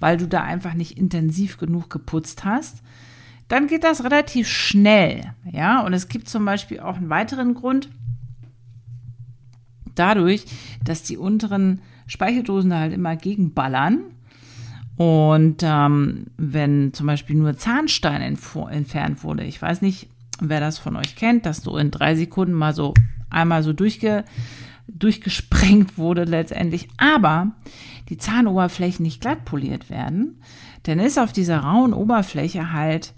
weil 0.00 0.16
du 0.16 0.26
da 0.26 0.42
einfach 0.42 0.74
nicht 0.74 0.98
intensiv 0.98 1.58
genug 1.58 1.90
geputzt 1.90 2.44
hast, 2.44 2.82
dann 3.48 3.66
geht 3.66 3.84
das 3.84 4.02
relativ 4.02 4.48
schnell. 4.48 5.34
Ja, 5.50 5.82
und 5.84 5.92
es 5.92 6.08
gibt 6.08 6.28
zum 6.28 6.44
Beispiel 6.44 6.80
auch 6.80 6.96
einen 6.96 7.10
weiteren 7.10 7.54
Grund. 7.54 7.88
Dadurch, 9.94 10.46
dass 10.82 11.02
die 11.02 11.18
unteren 11.18 11.82
Speicheldrüsen 12.06 12.70
da 12.70 12.78
halt 12.80 12.92
immer 12.92 13.14
gegenballern. 13.14 14.00
Und 14.96 15.62
ähm, 15.62 16.26
wenn 16.36 16.92
zum 16.92 17.06
Beispiel 17.06 17.36
nur 17.36 17.56
Zahnstein 17.56 18.22
entfernt 18.22 19.24
wurde, 19.24 19.44
ich 19.44 19.60
weiß 19.60 19.82
nicht, 19.82 20.08
wer 20.40 20.60
das 20.60 20.78
von 20.78 20.96
euch 20.96 21.16
kennt, 21.16 21.46
dass 21.46 21.62
du 21.62 21.76
in 21.76 21.90
drei 21.90 22.14
Sekunden 22.14 22.54
mal 22.54 22.74
so 22.74 22.94
einmal 23.30 23.62
so 23.62 23.72
durchge 23.72 24.24
durchgesprengt 24.98 25.98
wurde 25.98 26.24
letztendlich, 26.24 26.88
aber 26.96 27.52
die 28.08 28.18
Zahnoberflächen 28.18 29.02
nicht 29.02 29.20
glatt 29.20 29.44
poliert 29.44 29.90
werden, 29.90 30.40
dann 30.84 30.98
ist 30.98 31.18
auf 31.18 31.32
dieser 31.32 31.58
rauen 31.58 31.92
Oberfläche 31.92 32.72
halt 32.72 33.14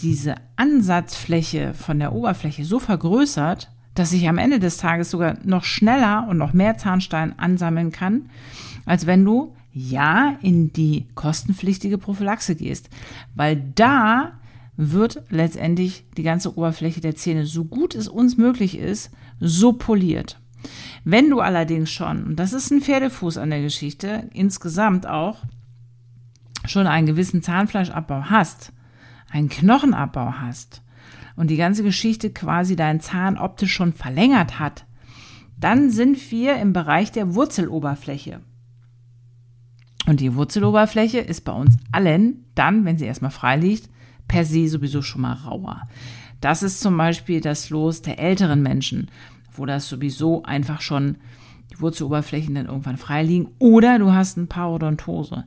diese 0.00 0.36
Ansatzfläche 0.56 1.74
von 1.74 1.98
der 1.98 2.12
Oberfläche 2.12 2.64
so 2.64 2.78
vergrößert, 2.78 3.70
dass 3.94 4.10
sich 4.10 4.28
am 4.28 4.38
Ende 4.38 4.58
des 4.58 4.78
Tages 4.78 5.10
sogar 5.10 5.36
noch 5.44 5.64
schneller 5.64 6.26
und 6.28 6.38
noch 6.38 6.52
mehr 6.52 6.78
Zahnstein 6.78 7.38
ansammeln 7.38 7.92
kann, 7.92 8.30
als 8.86 9.06
wenn 9.06 9.24
du 9.24 9.54
ja 9.72 10.36
in 10.42 10.72
die 10.72 11.06
kostenpflichtige 11.14 11.98
Prophylaxe 11.98 12.56
gehst, 12.56 12.88
weil 13.34 13.62
da 13.74 14.32
wird 14.76 15.22
letztendlich 15.28 16.04
die 16.16 16.22
ganze 16.22 16.56
Oberfläche 16.56 17.00
der 17.00 17.14
Zähne 17.14 17.46
so 17.46 17.64
gut 17.64 17.94
es 17.94 18.08
uns 18.08 18.36
möglich 18.36 18.78
ist, 18.78 19.10
so 19.38 19.74
poliert. 19.74 20.41
Wenn 21.04 21.30
du 21.30 21.40
allerdings 21.40 21.90
schon, 21.90 22.24
und 22.24 22.36
das 22.36 22.52
ist 22.52 22.70
ein 22.70 22.80
Pferdefuß 22.80 23.38
an 23.38 23.50
der 23.50 23.62
Geschichte, 23.62 24.28
insgesamt 24.32 25.06
auch 25.06 25.38
schon 26.64 26.86
einen 26.86 27.06
gewissen 27.06 27.42
Zahnfleischabbau 27.42 28.24
hast, 28.30 28.72
einen 29.30 29.48
Knochenabbau 29.48 30.34
hast 30.40 30.82
und 31.36 31.48
die 31.48 31.56
ganze 31.56 31.82
Geschichte 31.82 32.30
quasi 32.30 32.76
deinen 32.76 33.00
Zahn 33.00 33.38
optisch 33.38 33.72
schon 33.72 33.92
verlängert 33.92 34.58
hat, 34.58 34.84
dann 35.58 35.90
sind 35.90 36.30
wir 36.30 36.56
im 36.56 36.72
Bereich 36.72 37.12
der 37.12 37.34
Wurzeloberfläche. 37.34 38.40
Und 40.06 40.20
die 40.20 40.34
Wurzeloberfläche 40.34 41.18
ist 41.18 41.42
bei 41.42 41.52
uns 41.52 41.76
allen 41.92 42.44
dann, 42.54 42.84
wenn 42.84 42.98
sie 42.98 43.04
erstmal 43.04 43.30
frei 43.30 43.56
liegt, 43.56 43.88
per 44.26 44.44
se 44.44 44.68
sowieso 44.68 45.02
schon 45.02 45.22
mal 45.22 45.34
rauer. 45.34 45.82
Das 46.40 46.64
ist 46.64 46.80
zum 46.80 46.96
Beispiel 46.96 47.40
das 47.40 47.70
Los 47.70 48.02
der 48.02 48.18
älteren 48.18 48.62
Menschen 48.62 49.08
wo 49.52 49.66
das 49.66 49.88
sowieso 49.88 50.42
einfach 50.42 50.80
schon 50.80 51.16
die 51.72 51.80
Wurzeloberflächen 51.80 52.54
dann 52.54 52.66
irgendwann 52.66 52.96
frei 52.96 53.22
liegen. 53.22 53.48
Oder 53.58 53.98
du 53.98 54.12
hast 54.12 54.36
ein 54.36 54.48
Parodontose. 54.48 55.44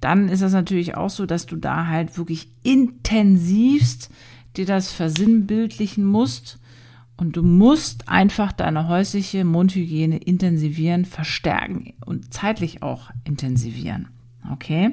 Dann 0.00 0.28
ist 0.28 0.42
das 0.42 0.52
natürlich 0.52 0.96
auch 0.96 1.10
so, 1.10 1.26
dass 1.26 1.46
du 1.46 1.56
da 1.56 1.86
halt 1.86 2.18
wirklich 2.18 2.48
intensivst 2.62 4.10
dir 4.56 4.66
das 4.66 4.92
versinnbildlichen 4.92 6.04
musst. 6.04 6.58
Und 7.16 7.36
du 7.36 7.42
musst 7.42 8.08
einfach 8.08 8.52
deine 8.52 8.88
häusliche 8.88 9.44
Mundhygiene 9.44 10.16
intensivieren, 10.18 11.04
verstärken 11.04 11.92
und 12.04 12.34
zeitlich 12.34 12.82
auch 12.82 13.10
intensivieren. 13.24 14.08
Okay? 14.50 14.90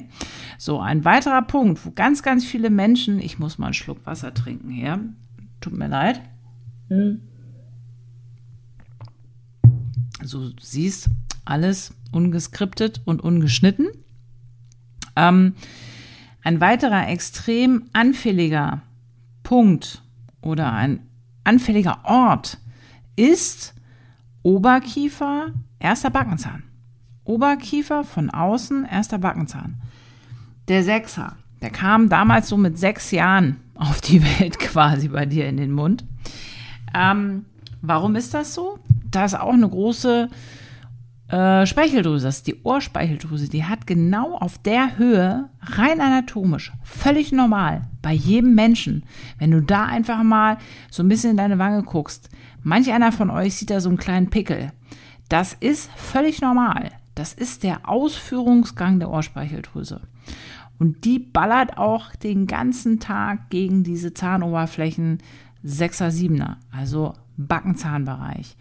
So, 0.59 0.79
ein 0.79 1.05
weiterer 1.05 1.41
Punkt, 1.41 1.83
wo 1.85 1.91
ganz, 1.91 2.21
ganz 2.21 2.45
viele 2.45 2.69
Menschen, 2.69 3.19
ich 3.19 3.39
muss 3.39 3.57
mal 3.57 3.67
einen 3.67 3.73
Schluck 3.73 4.05
Wasser 4.05 4.33
trinken 4.33 4.69
hier. 4.69 4.99
Tut 5.59 5.73
mir 5.73 5.87
leid. 5.87 6.21
Hm. 6.89 7.21
So, 10.23 10.49
du 10.49 10.61
siehst, 10.61 11.07
alles 11.45 11.93
ungeskriptet 12.11 13.01
und 13.05 13.21
ungeschnitten. 13.21 13.87
Ähm, 15.15 15.55
ein 16.43 16.61
weiterer 16.61 17.07
extrem 17.09 17.89
anfälliger 17.93 18.81
Punkt 19.43 20.01
oder 20.41 20.71
ein 20.71 21.01
anfälliger 21.43 21.99
Ort 22.03 22.57
ist 23.15 23.73
Oberkiefer, 24.43 25.47
erster 25.79 26.09
Backenzahn. 26.09 26.63
Oberkiefer 27.25 28.03
von 28.03 28.29
außen, 28.29 28.85
erster 28.85 29.17
Backenzahn. 29.17 29.81
Der 30.67 30.83
Sechser, 30.83 31.35
der 31.61 31.69
kam 31.69 32.09
damals 32.09 32.49
so 32.49 32.57
mit 32.57 32.77
sechs 32.77 33.11
Jahren 33.11 33.57
auf 33.75 34.01
die 34.01 34.23
Welt 34.23 34.59
quasi 34.59 35.09
bei 35.09 35.25
dir 35.25 35.47
in 35.47 35.57
den 35.57 35.71
Mund. 35.71 36.05
Ähm, 36.93 37.45
warum 37.81 38.15
ist 38.15 38.33
das 38.33 38.53
so? 38.53 38.79
Da 39.11 39.25
ist 39.25 39.39
auch 39.39 39.53
eine 39.53 39.69
große 39.69 40.29
äh, 41.29 41.65
Speicheldrüse, 41.65 42.25
das 42.25 42.37
ist 42.37 42.47
die 42.47 42.63
Ohrspeicheldrüse, 42.63 43.49
die 43.49 43.65
hat 43.65 43.85
genau 43.85 44.35
auf 44.35 44.57
der 44.57 44.97
Höhe, 44.97 45.49
rein 45.61 46.01
anatomisch, 46.01 46.71
völlig 46.83 47.31
normal, 47.31 47.83
bei 48.01 48.13
jedem 48.13 48.55
Menschen. 48.55 49.03
Wenn 49.37 49.51
du 49.51 49.61
da 49.61 49.85
einfach 49.85 50.23
mal 50.23 50.57
so 50.89 51.03
ein 51.03 51.09
bisschen 51.09 51.31
in 51.31 51.37
deine 51.37 51.59
Wange 51.59 51.83
guckst, 51.83 52.29
manch 52.63 52.91
einer 52.91 53.11
von 53.11 53.29
euch 53.29 53.55
sieht 53.55 53.69
da 53.69 53.79
so 53.79 53.89
einen 53.89 53.99
kleinen 53.99 54.29
Pickel. 54.29 54.71
Das 55.29 55.53
ist 55.53 55.91
völlig 55.95 56.41
normal. 56.41 56.91
Das 57.13 57.33
ist 57.33 57.63
der 57.63 57.87
Ausführungsgang 57.87 58.99
der 58.99 59.11
Ohrspeicheldrüse. 59.11 60.01
Und 60.79 61.03
die 61.05 61.19
ballert 61.19 61.77
auch 61.77 62.15
den 62.15 62.47
ganzen 62.47 62.99
Tag 62.99 63.49
gegen 63.49 63.83
diese 63.83 64.13
Zahnoberflächen 64.13 65.19
6er, 65.63 66.09
7er, 66.09 66.55
also 66.71 67.13
Backenzahnbereich. 67.37 68.55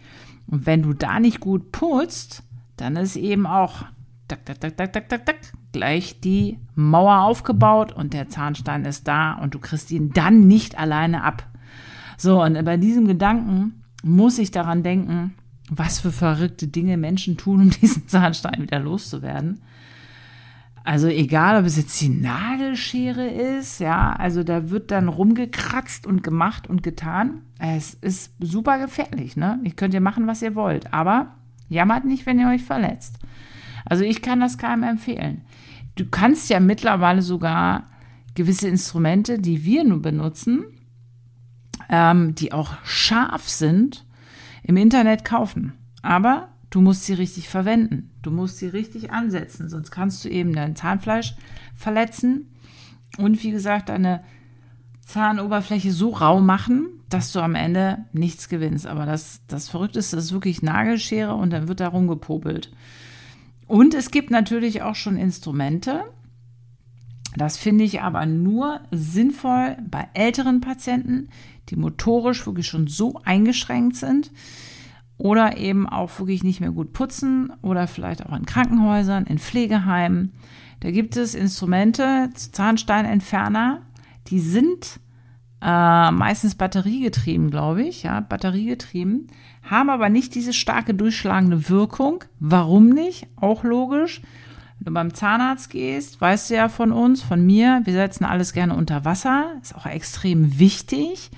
Und 0.49 0.65
wenn 0.65 0.81
du 0.81 0.93
da 0.93 1.19
nicht 1.19 1.39
gut 1.39 1.71
putzt, 1.71 2.43
dann 2.77 2.95
ist 2.95 3.15
eben 3.15 3.45
auch 3.45 3.85
tak, 4.27 4.45
tak, 4.45 4.59
tak, 4.59 4.77
tak, 4.77 4.93
tak, 4.93 5.09
tak, 5.09 5.25
tak, 5.25 5.35
gleich 5.71 6.19
die 6.21 6.59
Mauer 6.75 7.21
aufgebaut 7.21 7.91
und 7.91 8.13
der 8.13 8.29
Zahnstein 8.29 8.85
ist 8.85 9.07
da 9.07 9.33
und 9.33 9.53
du 9.53 9.59
kriegst 9.59 9.91
ihn 9.91 10.11
dann 10.11 10.47
nicht 10.47 10.77
alleine 10.77 11.23
ab. 11.23 11.47
So, 12.17 12.41
und 12.43 12.63
bei 12.65 12.77
diesem 12.77 13.07
Gedanken 13.07 13.83
muss 14.03 14.37
ich 14.39 14.51
daran 14.51 14.83
denken, 14.83 15.33
was 15.69 15.99
für 15.99 16.11
verrückte 16.11 16.67
Dinge 16.67 16.97
Menschen 16.97 17.37
tun, 17.37 17.61
um 17.61 17.69
diesen 17.69 18.07
Zahnstein 18.07 18.61
wieder 18.61 18.79
loszuwerden. 18.79 19.61
Also 20.89 21.07
egal, 21.07 21.59
ob 21.59 21.67
es 21.67 21.77
jetzt 21.77 22.01
die 22.01 22.09
Nagelschere 22.09 23.27
ist, 23.27 23.79
ja, 23.79 24.11
also 24.13 24.41
da 24.41 24.71
wird 24.71 24.89
dann 24.89 25.07
rumgekratzt 25.07 26.07
und 26.07 26.23
gemacht 26.23 26.65
und 26.65 26.81
getan. 26.81 27.43
Es 27.59 27.93
ist 27.93 28.33
super 28.39 28.79
gefährlich, 28.79 29.37
ne? 29.37 29.59
Ihr 29.63 29.73
könnt 29.73 29.93
ja 29.93 29.99
machen, 29.99 30.25
was 30.25 30.41
ihr 30.41 30.55
wollt, 30.55 30.91
aber 30.91 31.35
jammert 31.67 32.05
nicht, 32.05 32.25
wenn 32.25 32.39
ihr 32.39 32.47
euch 32.47 32.63
verletzt. 32.63 33.19
Also 33.85 34.03
ich 34.03 34.23
kann 34.23 34.39
das 34.39 34.57
keinem 34.57 34.81
empfehlen. 34.81 35.41
Du 35.93 36.07
kannst 36.09 36.49
ja 36.49 36.59
mittlerweile 36.59 37.21
sogar 37.21 37.83
gewisse 38.33 38.67
Instrumente, 38.67 39.37
die 39.37 39.63
wir 39.63 39.83
nur 39.83 40.01
benutzen, 40.01 40.65
ähm, 41.87 42.33
die 42.33 42.51
auch 42.51 42.73
scharf 42.83 43.47
sind, 43.47 44.07
im 44.63 44.75
Internet 44.75 45.23
kaufen. 45.23 45.73
Aber 46.01 46.49
Du 46.69 46.81
musst 46.81 47.05
sie 47.05 47.13
richtig 47.13 47.49
verwenden. 47.49 48.11
Du 48.21 48.31
musst 48.31 48.57
sie 48.57 48.67
richtig 48.67 49.11
ansetzen, 49.11 49.69
sonst 49.69 49.91
kannst 49.91 50.23
du 50.23 50.29
eben 50.29 50.53
dein 50.53 50.75
Zahnfleisch 50.75 51.35
verletzen 51.75 52.47
und 53.17 53.41
wie 53.43 53.51
gesagt 53.51 53.89
deine 53.89 54.23
Zahnoberfläche 55.01 55.91
so 55.91 56.11
rau 56.11 56.39
machen, 56.39 56.87
dass 57.09 57.31
du 57.31 57.39
am 57.39 57.55
Ende 57.55 58.05
nichts 58.13 58.49
gewinnst. 58.49 58.85
Aber 58.85 59.07
das, 59.07 59.41
das 59.47 59.67
Verrückteste 59.67 60.17
ist 60.17 60.31
wirklich 60.31 60.61
Nagelschere 60.61 61.33
und 61.33 61.51
dann 61.51 61.67
wird 61.67 61.79
da 61.79 61.87
rumgepopelt. 61.87 62.71
Und 63.67 63.95
es 63.95 64.11
gibt 64.11 64.29
natürlich 64.29 64.83
auch 64.83 64.95
schon 64.95 65.17
Instrumente. 65.17 66.03
Das 67.35 67.57
finde 67.57 67.83
ich 67.83 68.01
aber 68.01 68.27
nur 68.27 68.81
sinnvoll 68.91 69.77
bei 69.89 70.07
älteren 70.13 70.61
Patienten, 70.61 71.29
die 71.69 71.75
motorisch 71.75 72.45
wirklich 72.45 72.67
schon 72.67 72.87
so 72.87 73.19
eingeschränkt 73.23 73.95
sind 73.95 74.31
oder 75.19 75.57
eben 75.57 75.87
auch 75.87 76.17
wirklich 76.17 76.43
nicht 76.43 76.61
mehr 76.61 76.71
gut 76.71 76.93
putzen 76.93 77.51
oder 77.61 77.87
vielleicht 77.87 78.25
auch 78.25 78.35
in 78.35 78.45
Krankenhäusern, 78.45 79.25
in 79.25 79.37
Pflegeheimen. 79.37 80.31
Da 80.79 80.91
gibt 80.91 81.17
es 81.17 81.35
Instrumente, 81.35 82.29
Zahnsteinentferner, 82.33 83.81
die 84.27 84.39
sind 84.39 85.01
äh, 85.61 86.11
meistens 86.11 86.55
batteriegetrieben, 86.55 87.51
glaube 87.51 87.83
ich, 87.83 88.03
ja, 88.03 88.21
batteriegetrieben, 88.21 89.27
haben 89.69 89.89
aber 89.89 90.07
nicht 90.07 90.35
diese 90.35 90.53
starke 90.53 90.93
durchschlagende 90.93 91.69
Wirkung. 91.69 92.23
Warum 92.39 92.87
nicht? 92.89 93.27
Auch 93.35 93.65
logisch. 93.65 94.21
Wenn 94.79 94.85
du 94.85 94.91
beim 94.93 95.13
Zahnarzt 95.13 95.69
gehst, 95.69 96.21
weißt 96.21 96.49
du 96.49 96.55
ja 96.55 96.69
von 96.69 96.93
uns, 96.93 97.21
von 97.21 97.45
mir, 97.45 97.81
wir 97.83 97.91
setzen 97.91 98.23
alles 98.23 98.53
gerne 98.53 98.73
unter 98.73 99.03
Wasser. 99.03 99.47
Ist 99.61 99.75
auch 99.75 99.85
extrem 99.85 100.59
wichtig, 100.59 101.29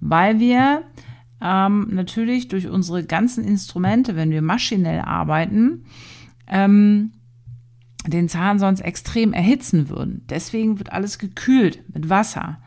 weil 0.00 0.40
wir 0.40 0.82
ähm, 1.40 1.88
natürlich 1.90 2.48
durch 2.48 2.68
unsere 2.68 3.04
ganzen 3.04 3.44
Instrumente, 3.44 4.16
wenn 4.16 4.30
wir 4.30 4.42
maschinell 4.42 5.00
arbeiten, 5.00 5.84
ähm, 6.46 7.12
den 8.06 8.28
Zahn 8.28 8.58
sonst 8.58 8.80
extrem 8.80 9.32
erhitzen 9.32 9.88
würden. 9.88 10.24
Deswegen 10.28 10.78
wird 10.78 10.92
alles 10.92 11.18
gekühlt 11.18 11.82
mit 11.92 12.08
Wasser. 12.08 12.58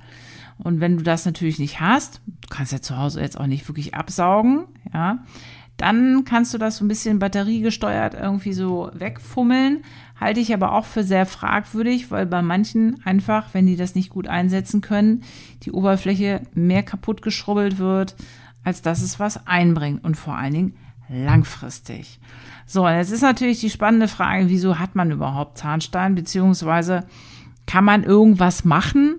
Und 0.58 0.80
wenn 0.80 0.98
du 0.98 1.04
das 1.04 1.26
natürlich 1.26 1.58
nicht 1.58 1.80
hast, 1.80 2.22
du 2.28 2.48
kannst 2.50 2.72
ja 2.72 2.82
zu 2.82 2.98
Hause 2.98 3.22
jetzt 3.22 3.40
auch 3.40 3.48
nicht 3.48 3.68
wirklich 3.68 3.96
absaugen, 3.96 4.66
ja, 4.94 5.24
dann 5.78 6.26
kannst 6.26 6.54
du 6.54 6.60
das 6.60 6.78
so 6.78 6.86
ein 6.86 6.88
bisschen 6.88 7.18
batteriegesteuert 7.18 8.14
irgendwie 8.14 8.54
so 8.54 8.92
wegfummeln. 8.94 9.84
Halte 10.20 10.40
ich 10.40 10.54
aber 10.54 10.74
auch 10.74 10.86
für 10.86 11.04
sehr 11.04 11.26
fragwürdig, 11.26 12.12
weil 12.12 12.28
bei 12.28 12.44
manchen 12.44 13.04
einfach, 13.04 13.56
wenn 13.56 13.66
die 13.66 13.76
das 13.78 13.96
nicht 13.96 14.12
gut 14.12 14.28
einsetzen 14.28 14.82
können, 14.82 15.24
die 15.64 15.72
Oberfläche 15.72 16.42
mehr 16.54 16.84
kaputt 16.84 17.24
geschrubbelt 17.24 17.80
wird, 17.80 18.16
als 18.64 18.82
dass 18.82 19.02
es 19.02 19.20
was 19.20 19.48
einbringt 19.48 20.04
und 20.04 20.16
vor 20.16 20.36
allen 20.36 20.54
Dingen 20.54 20.74
langfristig. 21.10 22.20
So, 22.66 22.88
jetzt 22.88 23.12
ist 23.12 23.22
natürlich 23.22 23.60
die 23.60 23.70
spannende 23.70 24.08
Frage, 24.08 24.50
wieso 24.50 24.80
hat 24.80 24.96
man 24.96 25.12
überhaupt 25.12 25.58
Zahnstein, 25.58 26.16
beziehungsweise 26.16 27.06
kann 27.66 27.84
man 27.84 28.04
irgendwas 28.04 28.64
machen, 28.64 29.18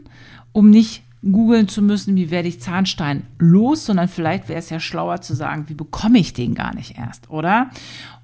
um 0.52 0.70
nicht 0.70 1.02
googeln 1.22 1.68
zu 1.68 1.82
müssen, 1.82 2.16
wie 2.16 2.30
werde 2.30 2.48
ich 2.48 2.60
Zahnstein 2.60 3.24
los, 3.38 3.86
sondern 3.86 4.08
vielleicht 4.08 4.48
wäre 4.48 4.58
es 4.58 4.70
ja 4.70 4.80
schlauer 4.80 5.20
zu 5.20 5.34
sagen, 5.34 5.68
wie 5.68 5.74
bekomme 5.74 6.18
ich 6.18 6.32
den 6.32 6.54
gar 6.54 6.74
nicht 6.74 6.98
erst, 6.98 7.30
oder? 7.30 7.70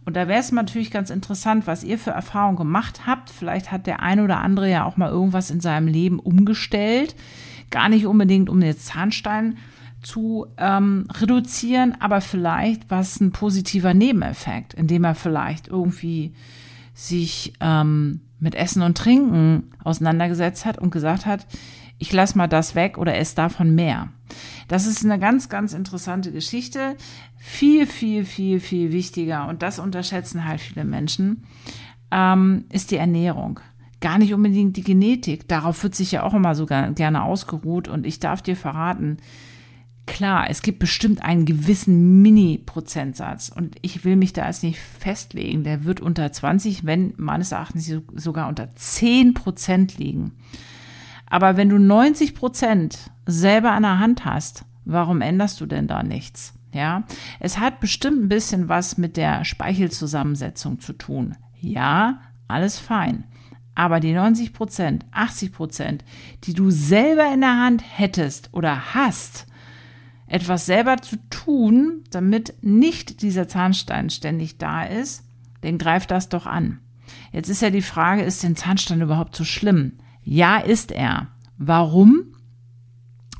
Und 0.04 0.16
da 0.16 0.26
wäre 0.26 0.40
es 0.40 0.50
natürlich 0.50 0.90
ganz 0.90 1.10
interessant, 1.10 1.66
was 1.66 1.84
ihr 1.84 1.98
für 1.98 2.10
Erfahrungen 2.10 2.56
gemacht 2.56 3.02
habt. 3.06 3.28
Vielleicht 3.28 3.70
hat 3.70 3.87
der 3.87 4.00
eine 4.00 4.25
oder 4.25 4.38
andere 4.38 4.70
ja 4.70 4.84
auch 4.84 4.96
mal 4.96 5.10
irgendwas 5.10 5.50
in 5.50 5.60
seinem 5.60 5.87
Leben 5.87 6.18
umgestellt. 6.18 7.14
Gar 7.70 7.90
nicht 7.90 8.06
unbedingt, 8.06 8.48
um 8.48 8.58
den 8.58 8.76
Zahnstein 8.76 9.58
zu 10.02 10.47
ähm, 10.57 11.07
reduzieren, 11.12 11.97
aber 12.00 12.21
vielleicht 12.21 12.90
was 12.90 13.21
ein 13.21 13.33
positiver 13.33 13.95
Nebeneffekt, 13.95 14.75
indem 14.75 15.05
er 15.05 15.14
vielleicht 15.14 15.69
irgendwie 15.69 16.35
sich 16.95 17.52
ähm, 17.61 18.21
mit 18.40 18.55
Essen 18.55 18.83
und 18.83 18.97
Trinken 18.97 19.71
auseinandergesetzt 19.83 20.64
hat 20.64 20.78
und 20.78 20.90
gesagt 20.90 21.26
hat, 21.26 21.47
ich 21.99 22.12
lasse 22.12 22.38
mal 22.38 22.47
das 22.47 22.75
weg 22.75 22.97
oder 22.99 23.17
esse 23.17 23.35
davon 23.35 23.75
mehr. 23.75 24.09
Das 24.69 24.87
ist 24.87 25.05
eine 25.05 25.19
ganz, 25.19 25.49
ganz 25.49 25.73
interessante 25.73 26.31
Geschichte. 26.31 26.97
Viel, 27.37 27.87
viel, 27.87 28.25
viel, 28.25 28.61
viel 28.61 28.93
wichtiger, 28.93 29.49
und 29.49 29.62
das 29.62 29.78
unterschätzen 29.78 30.47
halt 30.47 30.61
viele 30.61 30.85
Menschen, 30.85 31.45
ähm, 32.11 32.64
ist 32.71 32.90
die 32.90 32.97
Ernährung. 32.97 33.61
Gar 34.00 34.19
nicht 34.19 34.33
unbedingt 34.33 34.76
die 34.76 34.85
Genetik. 34.85 35.49
Darauf 35.49 35.83
wird 35.83 35.97
sich 35.97 36.12
ja 36.12 36.23
auch 36.23 36.35
immer 36.35 36.55
so 36.55 36.67
gerne 36.67 37.23
ausgeruht. 37.25 37.88
Und 37.88 38.07
ich 38.07 38.21
darf 38.21 38.43
dir 38.43 38.55
verraten, 38.55 39.17
klar, 40.09 40.50
es 40.50 40.62
gibt 40.62 40.81
bestimmt 40.81 41.23
einen 41.23 41.45
gewissen 41.45 42.21
Mini-Prozentsatz 42.23 43.50
und 43.55 43.77
ich 43.83 44.05
will 44.05 44.16
mich 44.16 44.33
da 44.33 44.47
jetzt 44.47 44.64
nicht 44.64 44.81
festlegen. 44.81 45.62
Der 45.62 45.85
wird 45.85 46.01
unter 46.01 46.33
20, 46.33 46.85
wenn 46.85 47.14
meines 47.16 47.53
Erachtens 47.53 47.92
sogar 48.14 48.49
unter 48.49 48.75
10 48.75 49.35
Prozent 49.35 49.99
liegen. 49.99 50.33
Aber 51.27 51.57
wenn 51.57 51.68
du 51.68 51.79
90 51.79 52.35
Prozent 52.35 53.11
selber 53.27 53.73
an 53.73 53.83
der 53.83 53.99
Hand 53.99 54.25
hast, 54.25 54.64
warum 54.85 55.21
änderst 55.21 55.61
du 55.61 55.66
denn 55.66 55.87
da 55.87 56.03
nichts? 56.03 56.55
Ja, 56.73 57.05
es 57.40 57.59
hat 57.59 57.81
bestimmt 57.81 58.25
ein 58.25 58.29
bisschen 58.29 58.68
was 58.68 58.99
mit 58.99 59.16
der 59.16 59.44
Speichelzusammensetzung 59.44 60.81
zu 60.81 60.92
tun. 60.92 61.37
Ja, 61.61 62.21
alles 62.47 62.79
fein. 62.79 63.25
Aber 63.75 64.01
die 64.01 64.12
90 64.12 64.53
Prozent, 64.53 65.05
80 65.12 65.53
Prozent, 65.53 66.05
die 66.44 66.53
du 66.53 66.71
selber 66.71 67.33
in 67.33 67.40
der 67.40 67.59
Hand 67.59 67.83
hättest 67.87 68.51
oder 68.53 68.94
hast, 68.94 69.47
etwas 70.29 70.67
selber 70.67 70.99
zu 70.99 71.17
tun, 71.31 72.05
damit 72.11 72.55
nicht 72.61 73.23
dieser 73.23 73.49
Zahnstein 73.49 74.11
ständig 74.11 74.59
da 74.59 74.85
ist, 74.85 75.25
dann 75.62 75.79
greift 75.79 76.11
das 76.11 76.29
doch 76.29 76.47
an. 76.47 76.81
Jetzt 77.33 77.49
ist 77.49 77.62
ja 77.62 77.71
die 77.71 77.83
Frage, 77.83 78.23
ist 78.23 78.43
denn 78.43 78.57
Zahnstein 78.57 79.01
überhaupt 79.01 79.35
so 79.35 79.45
schlimm? 79.45 79.93
Ja, 80.23 80.59
ist 80.59 80.93
er. 80.93 81.29
Warum? 81.57 82.35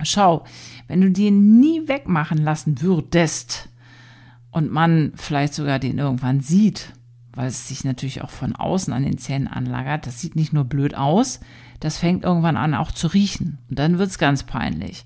Schau, 0.03 0.45
wenn 0.87 1.01
du 1.01 1.11
den 1.11 1.61
nie 1.61 1.87
wegmachen 1.89 2.39
lassen 2.39 2.81
würdest 2.81 3.69
und 4.51 4.71
man 4.71 5.13
vielleicht 5.17 5.55
sogar 5.55 5.79
den 5.79 5.99
irgendwann 5.99 6.41
sieht, 6.41 6.95
weil 7.35 7.49
es 7.49 7.69
sich 7.69 7.85
natürlich 7.85 8.23
auch 8.23 8.31
von 8.31 8.55
außen 8.55 8.93
an 8.93 9.03
den 9.03 9.19
Zähnen 9.19 9.49
anlagert, 9.49 10.07
das 10.07 10.21
sieht 10.21 10.37
nicht 10.37 10.53
nur 10.53 10.65
blöd 10.65 10.95
aus, 10.95 11.41
das 11.81 11.99
fängt 11.99 12.25
irgendwann 12.25 12.57
an 12.57 12.75
auch 12.75 12.91
zu 12.91 13.09
riechen 13.09 13.59
und 13.69 13.79
dann 13.79 13.99
wird's 13.99 14.19
ganz 14.19 14.45
peinlich. 14.45 15.05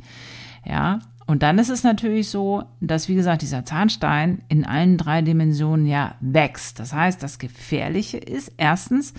Ja, 0.65 1.01
und 1.27 1.43
dann 1.43 1.59
ist 1.59 1.71
es 1.71 1.85
natürlich 1.85 2.29
so, 2.29 2.65
dass, 2.81 3.09
wie 3.09 3.15
gesagt, 3.15 3.43
dieser 3.43 3.65
Zahnstein 3.65 4.43
in 4.49 4.65
allen 4.65 4.97
drei 4.97 5.23
Dimensionen 5.23 5.87
ja 5.87 6.17
wächst. 6.21 6.79
Das 6.79 6.93
heißt, 6.93 7.23
das 7.23 7.39
Gefährliche 7.39 8.19
ist 8.19 8.53
erstens, 8.57 9.15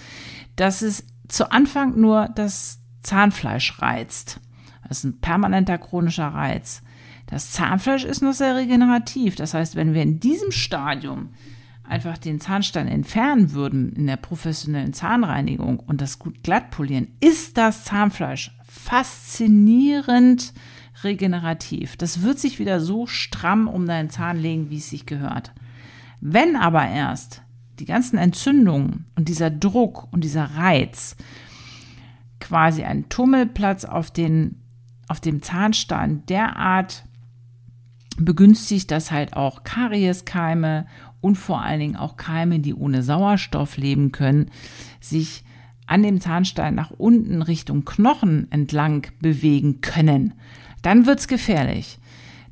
dass 0.55 0.81
es 0.81 1.05
zu 1.27 1.51
Anfang 1.51 1.99
nur 1.99 2.29
das 2.35 2.79
Zahnfleisch 3.03 3.81
reizt. 3.81 4.39
Das 4.87 4.99
ist 4.99 5.03
ein 5.05 5.19
permanenter 5.19 5.77
chronischer 5.77 6.27
Reiz. 6.27 6.83
Das 7.25 7.51
Zahnfleisch 7.51 8.03
ist 8.03 8.21
noch 8.21 8.33
sehr 8.33 8.55
regenerativ. 8.55 9.35
Das 9.35 9.53
heißt, 9.53 9.75
wenn 9.75 9.93
wir 9.93 10.01
in 10.01 10.19
diesem 10.19 10.51
Stadium 10.51 11.29
einfach 11.83 12.17
den 12.17 12.39
Zahnstein 12.39 12.87
entfernen 12.87 13.53
würden 13.53 13.93
in 13.93 14.07
der 14.07 14.17
professionellen 14.17 14.93
Zahnreinigung 14.93 15.79
und 15.79 16.01
das 16.01 16.19
gut 16.19 16.43
glatt 16.43 16.69
polieren, 16.69 17.07
ist 17.21 17.57
das 17.57 17.85
Zahnfleisch 17.85 18.51
faszinierend 18.63 20.53
regenerativ. 21.03 21.97
Das 21.97 22.21
wird 22.21 22.39
sich 22.39 22.59
wieder 22.59 22.79
so 22.79 23.07
stramm 23.07 23.67
um 23.67 23.85
deinen 23.85 24.09
Zahn 24.09 24.37
legen, 24.37 24.69
wie 24.69 24.77
es 24.77 24.89
sich 24.89 25.05
gehört. 25.05 25.51
Wenn 26.21 26.55
aber 26.55 26.87
erst 26.87 27.41
die 27.79 27.85
ganzen 27.85 28.17
Entzündungen 28.17 29.05
und 29.15 29.29
dieser 29.29 29.49
Druck 29.49 30.07
und 30.11 30.23
dieser 30.23 30.45
Reiz 30.55 31.15
quasi 32.39 32.83
einen 32.83 33.09
Tummelplatz 33.09 33.85
auf, 33.85 34.11
den, 34.11 34.61
auf 35.07 35.19
dem 35.19 35.41
Zahnstein 35.41 36.23
derart 36.27 37.03
begünstigt, 38.17 38.91
dass 38.91 39.11
halt 39.11 39.35
auch 39.35 39.63
Karieskeime 39.63 40.85
und 41.19 41.35
vor 41.35 41.61
allen 41.61 41.79
Dingen 41.79 41.95
auch 41.95 42.17
Keime, 42.17 42.59
die 42.59 42.73
ohne 42.73 43.01
Sauerstoff 43.01 43.77
leben 43.77 44.11
können, 44.11 44.51
sich 44.99 45.43
an 45.87 46.03
dem 46.03 46.21
Zahnstein 46.21 46.75
nach 46.75 46.91
unten 46.91 47.41
Richtung 47.41 47.85
Knochen 47.85 48.51
entlang 48.51 49.07
bewegen 49.19 49.81
können 49.81 50.33
dann 50.83 51.07
wird's 51.07 51.27
gefährlich. 51.27 51.99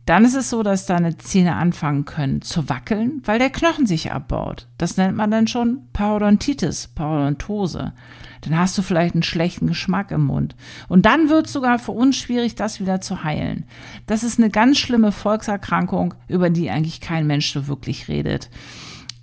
Dann 0.06 0.26
ist 0.26 0.36
es 0.36 0.50
so, 0.50 0.64
dass 0.64 0.88
deine 0.88 1.18
Zähne 1.18 1.56
anfangen 1.56 2.06
können 2.06 2.42
zu 2.42 2.70
wackeln, 2.70 3.22
weil 3.24 3.38
der 3.38 3.52
Knochen 3.52 3.86
sich 3.86 4.12
abbaut. 4.12 4.68
Das 4.80 4.98
nennt 4.98 5.16
man 5.16 5.30
dann 5.30 5.48
schon 5.48 5.88
Parodontitis, 5.94 6.88
Parodontose. 6.88 7.94
Dann 8.42 8.58
hast 8.58 8.76
du 8.78 8.82
vielleicht 8.82 9.14
einen 9.14 9.22
schlechten 9.22 9.68
Geschmack 9.68 10.10
im 10.10 10.26
Mund. 10.26 10.56
Und 10.88 11.06
dann 11.06 11.30
wird 11.30 11.46
es 11.46 11.54
sogar 11.54 11.78
für 11.78 11.92
uns 11.92 12.18
schwierig, 12.18 12.56
das 12.56 12.80
wieder 12.80 13.00
zu 13.00 13.24
heilen. 13.24 13.66
Das 14.08 14.24
ist 14.24 14.40
eine 14.40 14.50
ganz 14.50 14.80
schlimme 14.80 15.12
Volkserkrankung, 15.12 16.16
über 16.28 16.50
die 16.50 16.72
eigentlich 16.72 17.00
kein 17.00 17.28
Mensch 17.28 17.54
so 17.54 17.68
wirklich 17.68 18.08
redet. 18.08 18.50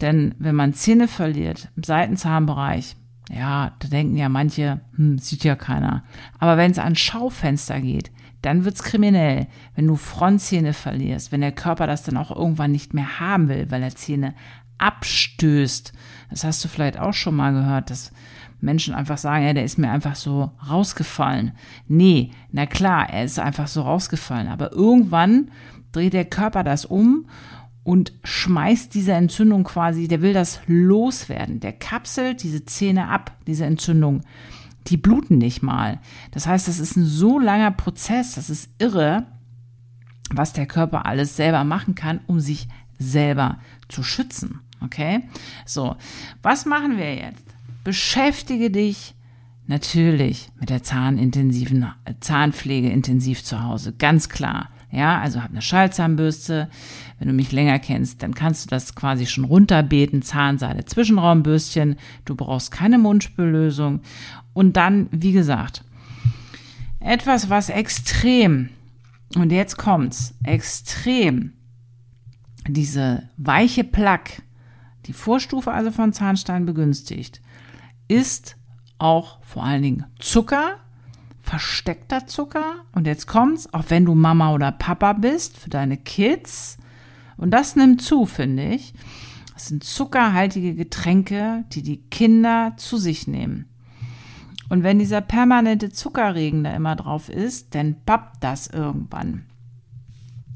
Denn 0.00 0.36
wenn 0.38 0.54
man 0.54 0.74
Zähne 0.74 1.08
verliert 1.08 1.68
im 1.76 1.82
Seitenzahnbereich, 1.82 2.94
ja, 3.30 3.72
da 3.80 3.88
denken 3.88 4.16
ja 4.16 4.28
manche, 4.28 4.80
hm, 4.94 5.18
sieht 5.18 5.42
ja 5.42 5.56
keiner. 5.56 6.04
Aber 6.38 6.56
wenn 6.56 6.70
es 6.70 6.78
an 6.78 6.94
Schaufenster 6.94 7.80
geht, 7.80 8.12
dann 8.42 8.64
wird's 8.64 8.82
kriminell, 8.82 9.48
wenn 9.74 9.86
du 9.86 9.96
Frontzähne 9.96 10.72
verlierst, 10.72 11.32
wenn 11.32 11.40
der 11.40 11.52
Körper 11.52 11.86
das 11.86 12.02
dann 12.02 12.16
auch 12.16 12.34
irgendwann 12.34 12.72
nicht 12.72 12.94
mehr 12.94 13.20
haben 13.20 13.48
will, 13.48 13.70
weil 13.70 13.82
er 13.82 13.94
Zähne 13.94 14.34
abstößt. 14.78 15.92
Das 16.30 16.44
hast 16.44 16.64
du 16.64 16.68
vielleicht 16.68 16.98
auch 16.98 17.14
schon 17.14 17.34
mal 17.34 17.52
gehört, 17.52 17.90
dass 17.90 18.12
Menschen 18.60 18.94
einfach 18.94 19.18
sagen, 19.18 19.44
ja, 19.44 19.52
der 19.52 19.64
ist 19.64 19.78
mir 19.78 19.90
einfach 19.90 20.16
so 20.16 20.52
rausgefallen. 20.68 21.52
Nee, 21.86 22.32
na 22.50 22.66
klar, 22.66 23.08
er 23.10 23.24
ist 23.24 23.38
einfach 23.38 23.68
so 23.68 23.82
rausgefallen. 23.82 24.48
Aber 24.48 24.72
irgendwann 24.72 25.50
dreht 25.92 26.12
der 26.12 26.24
Körper 26.24 26.64
das 26.64 26.84
um 26.84 27.26
und 27.84 28.12
schmeißt 28.24 28.92
diese 28.94 29.12
Entzündung 29.12 29.64
quasi, 29.64 30.08
der 30.08 30.22
will 30.22 30.32
das 30.32 30.60
loswerden. 30.66 31.60
Der 31.60 31.72
kapselt 31.72 32.42
diese 32.42 32.64
Zähne 32.64 33.08
ab, 33.08 33.32
diese 33.46 33.64
Entzündung. 33.64 34.22
Die 34.88 34.96
bluten 34.96 35.38
nicht 35.38 35.62
mal. 35.62 36.00
Das 36.30 36.46
heißt, 36.46 36.68
das 36.68 36.78
ist 36.78 36.96
ein 36.96 37.04
so 37.04 37.38
langer 37.38 37.70
Prozess, 37.70 38.34
das 38.34 38.50
ist 38.50 38.70
irre, 38.78 39.26
was 40.30 40.52
der 40.52 40.66
Körper 40.66 41.06
alles 41.06 41.36
selber 41.36 41.64
machen 41.64 41.94
kann, 41.94 42.20
um 42.26 42.40
sich 42.40 42.68
selber 42.98 43.58
zu 43.88 44.02
schützen. 44.02 44.60
Okay? 44.82 45.22
So, 45.64 45.96
was 46.42 46.66
machen 46.66 46.98
wir 46.98 47.14
jetzt? 47.14 47.44
Beschäftige 47.84 48.70
dich 48.70 49.14
natürlich 49.66 50.50
mit 50.58 50.70
der 50.70 50.82
zahnintensiven 50.82 51.86
Zahnpflege 52.20 52.90
intensiv 52.90 53.44
zu 53.44 53.62
Hause, 53.62 53.92
ganz 53.92 54.28
klar. 54.28 54.70
Ja, 54.90 55.20
also 55.20 55.42
hab 55.42 55.50
eine 55.50 55.60
Schallzahnbürste. 55.60 56.70
Wenn 57.18 57.28
du 57.28 57.34
mich 57.34 57.52
länger 57.52 57.78
kennst, 57.78 58.22
dann 58.22 58.34
kannst 58.34 58.64
du 58.64 58.68
das 58.70 58.94
quasi 58.94 59.26
schon 59.26 59.44
runterbeten. 59.44 60.22
Zahnseide, 60.22 60.86
Zwischenraumbürstchen. 60.86 61.96
Du 62.24 62.34
brauchst 62.34 62.70
keine 62.70 62.96
Mundspüllösung. 62.96 64.00
Und 64.58 64.72
dann, 64.72 65.06
wie 65.12 65.30
gesagt, 65.30 65.84
etwas, 66.98 67.48
was 67.48 67.68
extrem, 67.68 68.70
und 69.36 69.52
jetzt 69.52 69.78
kommt's, 69.78 70.34
extrem 70.42 71.52
diese 72.66 73.28
weiche 73.36 73.84
Plaque, 73.84 74.42
die 75.06 75.12
Vorstufe 75.12 75.70
also 75.70 75.92
von 75.92 76.12
Zahnstein 76.12 76.66
begünstigt, 76.66 77.40
ist 78.08 78.56
auch 78.98 79.38
vor 79.44 79.62
allen 79.62 79.82
Dingen 79.82 80.06
Zucker, 80.18 80.78
versteckter 81.40 82.26
Zucker. 82.26 82.84
Und 82.90 83.06
jetzt 83.06 83.28
kommt's, 83.28 83.72
auch 83.72 83.84
wenn 83.90 84.06
du 84.06 84.16
Mama 84.16 84.52
oder 84.52 84.72
Papa 84.72 85.12
bist, 85.12 85.56
für 85.56 85.70
deine 85.70 85.98
Kids. 85.98 86.78
Und 87.36 87.52
das 87.52 87.76
nimmt 87.76 88.02
zu, 88.02 88.26
finde 88.26 88.74
ich. 88.74 88.92
Das 89.54 89.68
sind 89.68 89.84
zuckerhaltige 89.84 90.74
Getränke, 90.74 91.64
die 91.70 91.84
die 91.84 91.98
Kinder 92.10 92.74
zu 92.76 92.96
sich 92.96 93.28
nehmen. 93.28 93.67
Und 94.68 94.82
wenn 94.82 94.98
dieser 94.98 95.20
permanente 95.20 95.90
Zuckerregen 95.90 96.64
da 96.64 96.74
immer 96.74 96.96
drauf 96.96 97.28
ist, 97.28 97.74
dann 97.74 97.96
pappt 98.04 98.42
das 98.42 98.66
irgendwann. 98.66 99.44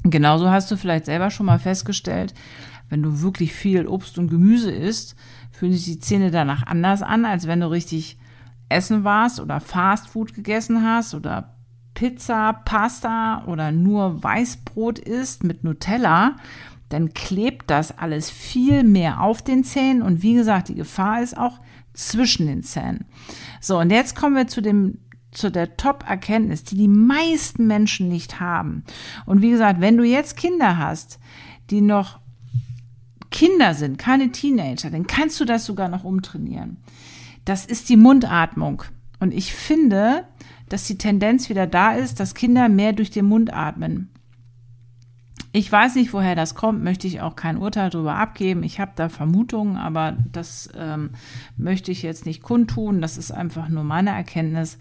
Genauso 0.03 0.49
hast 0.49 0.69
du 0.69 0.77
vielleicht 0.77 1.05
selber 1.05 1.31
schon 1.31 1.45
mal 1.45 1.59
festgestellt, 1.59 2.33
wenn 2.89 3.01
du 3.01 3.21
wirklich 3.21 3.53
viel 3.53 3.87
Obst 3.87 4.19
und 4.19 4.29
Gemüse 4.29 4.71
isst, 4.71 5.15
fühlen 5.51 5.73
sich 5.73 5.85
die 5.85 5.99
Zähne 5.99 6.29
danach 6.29 6.67
anders 6.67 7.01
an, 7.01 7.25
als 7.25 7.47
wenn 7.47 7.61
du 7.61 7.71
richtig 7.71 8.17
essen 8.69 9.03
warst 9.03 9.39
oder 9.39 9.59
Fastfood 9.59 10.33
gegessen 10.33 10.83
hast 10.83 11.15
oder 11.15 11.55
Pizza, 11.93 12.53
Pasta 12.53 13.43
oder 13.45 13.71
nur 13.71 14.23
Weißbrot 14.23 14.99
isst 14.99 15.43
mit 15.43 15.63
Nutella, 15.63 16.35
dann 16.89 17.13
klebt 17.13 17.69
das 17.69 17.97
alles 17.97 18.29
viel 18.29 18.83
mehr 18.83 19.21
auf 19.21 19.41
den 19.41 19.63
Zähnen 19.63 20.01
und 20.01 20.21
wie 20.21 20.33
gesagt, 20.33 20.69
die 20.69 20.75
Gefahr 20.75 21.21
ist 21.21 21.37
auch 21.37 21.59
zwischen 21.93 22.47
den 22.47 22.63
Zähnen. 22.63 23.05
So, 23.61 23.79
und 23.79 23.91
jetzt 23.91 24.15
kommen 24.15 24.35
wir 24.35 24.47
zu 24.47 24.61
dem 24.61 24.99
zu 25.33 25.49
der 25.49 25.77
Top-Erkenntnis, 25.77 26.63
die 26.63 26.77
die 26.77 26.87
meisten 26.87 27.65
Menschen 27.65 28.07
nicht 28.07 28.39
haben. 28.39 28.83
Und 29.25 29.41
wie 29.41 29.49
gesagt, 29.49 29.81
wenn 29.81 29.97
du 29.97 30.03
jetzt 30.03 30.37
Kinder 30.37 30.77
hast, 30.77 31.19
die 31.69 31.81
noch 31.81 32.19
Kinder 33.31 33.73
sind, 33.73 33.97
keine 33.97 34.31
Teenager, 34.31 34.91
dann 34.91 35.07
kannst 35.07 35.39
du 35.39 35.45
das 35.45 35.65
sogar 35.65 35.89
noch 35.89 36.03
umtrainieren. 36.03 36.77
Das 37.45 37.65
ist 37.65 37.89
die 37.89 37.97
Mundatmung. 37.97 38.83
Und 39.19 39.33
ich 39.33 39.53
finde, 39.53 40.25
dass 40.69 40.85
die 40.85 40.97
Tendenz 40.97 41.49
wieder 41.49 41.67
da 41.67 41.93
ist, 41.93 42.19
dass 42.19 42.35
Kinder 42.35 42.69
mehr 42.69 42.93
durch 42.93 43.09
den 43.09 43.25
Mund 43.25 43.51
atmen. 43.51 44.12
Ich 45.55 45.71
weiß 45.71 45.95
nicht, 45.95 46.13
woher 46.13 46.33
das 46.33 46.55
kommt, 46.55 46.83
möchte 46.83 47.05
ich 47.05 47.21
auch 47.21 47.35
kein 47.35 47.57
Urteil 47.57 47.91
darüber 47.91 48.15
abgeben. 48.15 48.63
Ich 48.63 48.79
habe 48.79 48.93
da 48.95 49.07
Vermutungen, 49.07 49.77
aber 49.77 50.17
das 50.31 50.67
ähm, 50.75 51.11
möchte 51.57 51.91
ich 51.91 52.01
jetzt 52.01 52.25
nicht 52.25 52.41
kundtun. 52.41 53.01
Das 53.01 53.19
ist 53.19 53.31
einfach 53.31 53.69
nur 53.69 53.83
meine 53.83 54.09
Erkenntnis. 54.09 54.79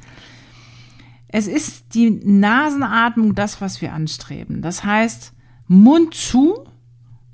Es 1.28 1.46
ist 1.46 1.94
die 1.94 2.10
Nasenatmung 2.10 3.34
das, 3.34 3.60
was 3.60 3.82
wir 3.82 3.92
anstreben. 3.92 4.62
Das 4.62 4.82
heißt, 4.82 5.34
Mund 5.68 6.14
zu, 6.14 6.64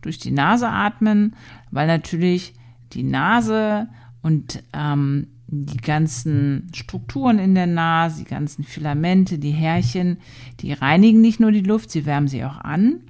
durch 0.03 0.19
die 0.19 0.33
Nase 0.33 0.69
atmen, 0.69 1.37
weil 1.71 1.87
natürlich 1.87 2.55
die 2.93 3.05
Nase 3.05 3.89
und 4.21 4.65
ähm, 4.73 5.29
die 5.47 5.79
ganzen 5.79 6.73
Strukturen 6.75 7.39
in 7.39 7.55
der 7.55 7.69
Nase, 7.69 8.25
die 8.25 8.29
ganzen 8.29 8.65
Filamente, 8.65 9.39
die 9.39 9.53
Härchen, 9.53 10.19
die 10.59 10.73
reinigen 10.73 11.21
nicht 11.21 11.39
nur 11.39 11.53
die 11.53 11.63
Luft, 11.63 11.93
sie 11.93 12.05
wärmen 12.05 12.27
sie 12.27 12.45
auch 12.45 12.59
an. 12.59 13.03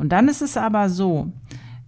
Und 0.00 0.10
dann 0.10 0.28
ist 0.28 0.42
es 0.42 0.56
aber 0.56 0.88
so, 0.88 1.32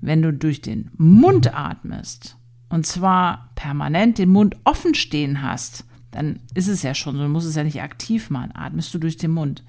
wenn 0.00 0.22
du 0.22 0.32
durch 0.32 0.60
den 0.60 0.90
Mund 0.96 1.54
atmest, 1.54 2.36
und 2.68 2.86
zwar 2.86 3.50
permanent 3.54 4.18
den 4.18 4.30
Mund 4.30 4.56
offen 4.64 4.94
stehen 4.94 5.42
hast, 5.42 5.84
dann 6.10 6.40
ist 6.54 6.68
es 6.68 6.82
ja 6.82 6.94
schon 6.94 7.16
so, 7.16 7.22
du 7.22 7.28
musst 7.28 7.48
es 7.48 7.56
ja 7.56 7.64
nicht 7.64 7.82
aktiv 7.82 8.30
machen, 8.30 8.54
atmest 8.54 8.92
du 8.94 8.98
durch 8.98 9.16
den 9.16 9.30
Mund. 9.30 9.64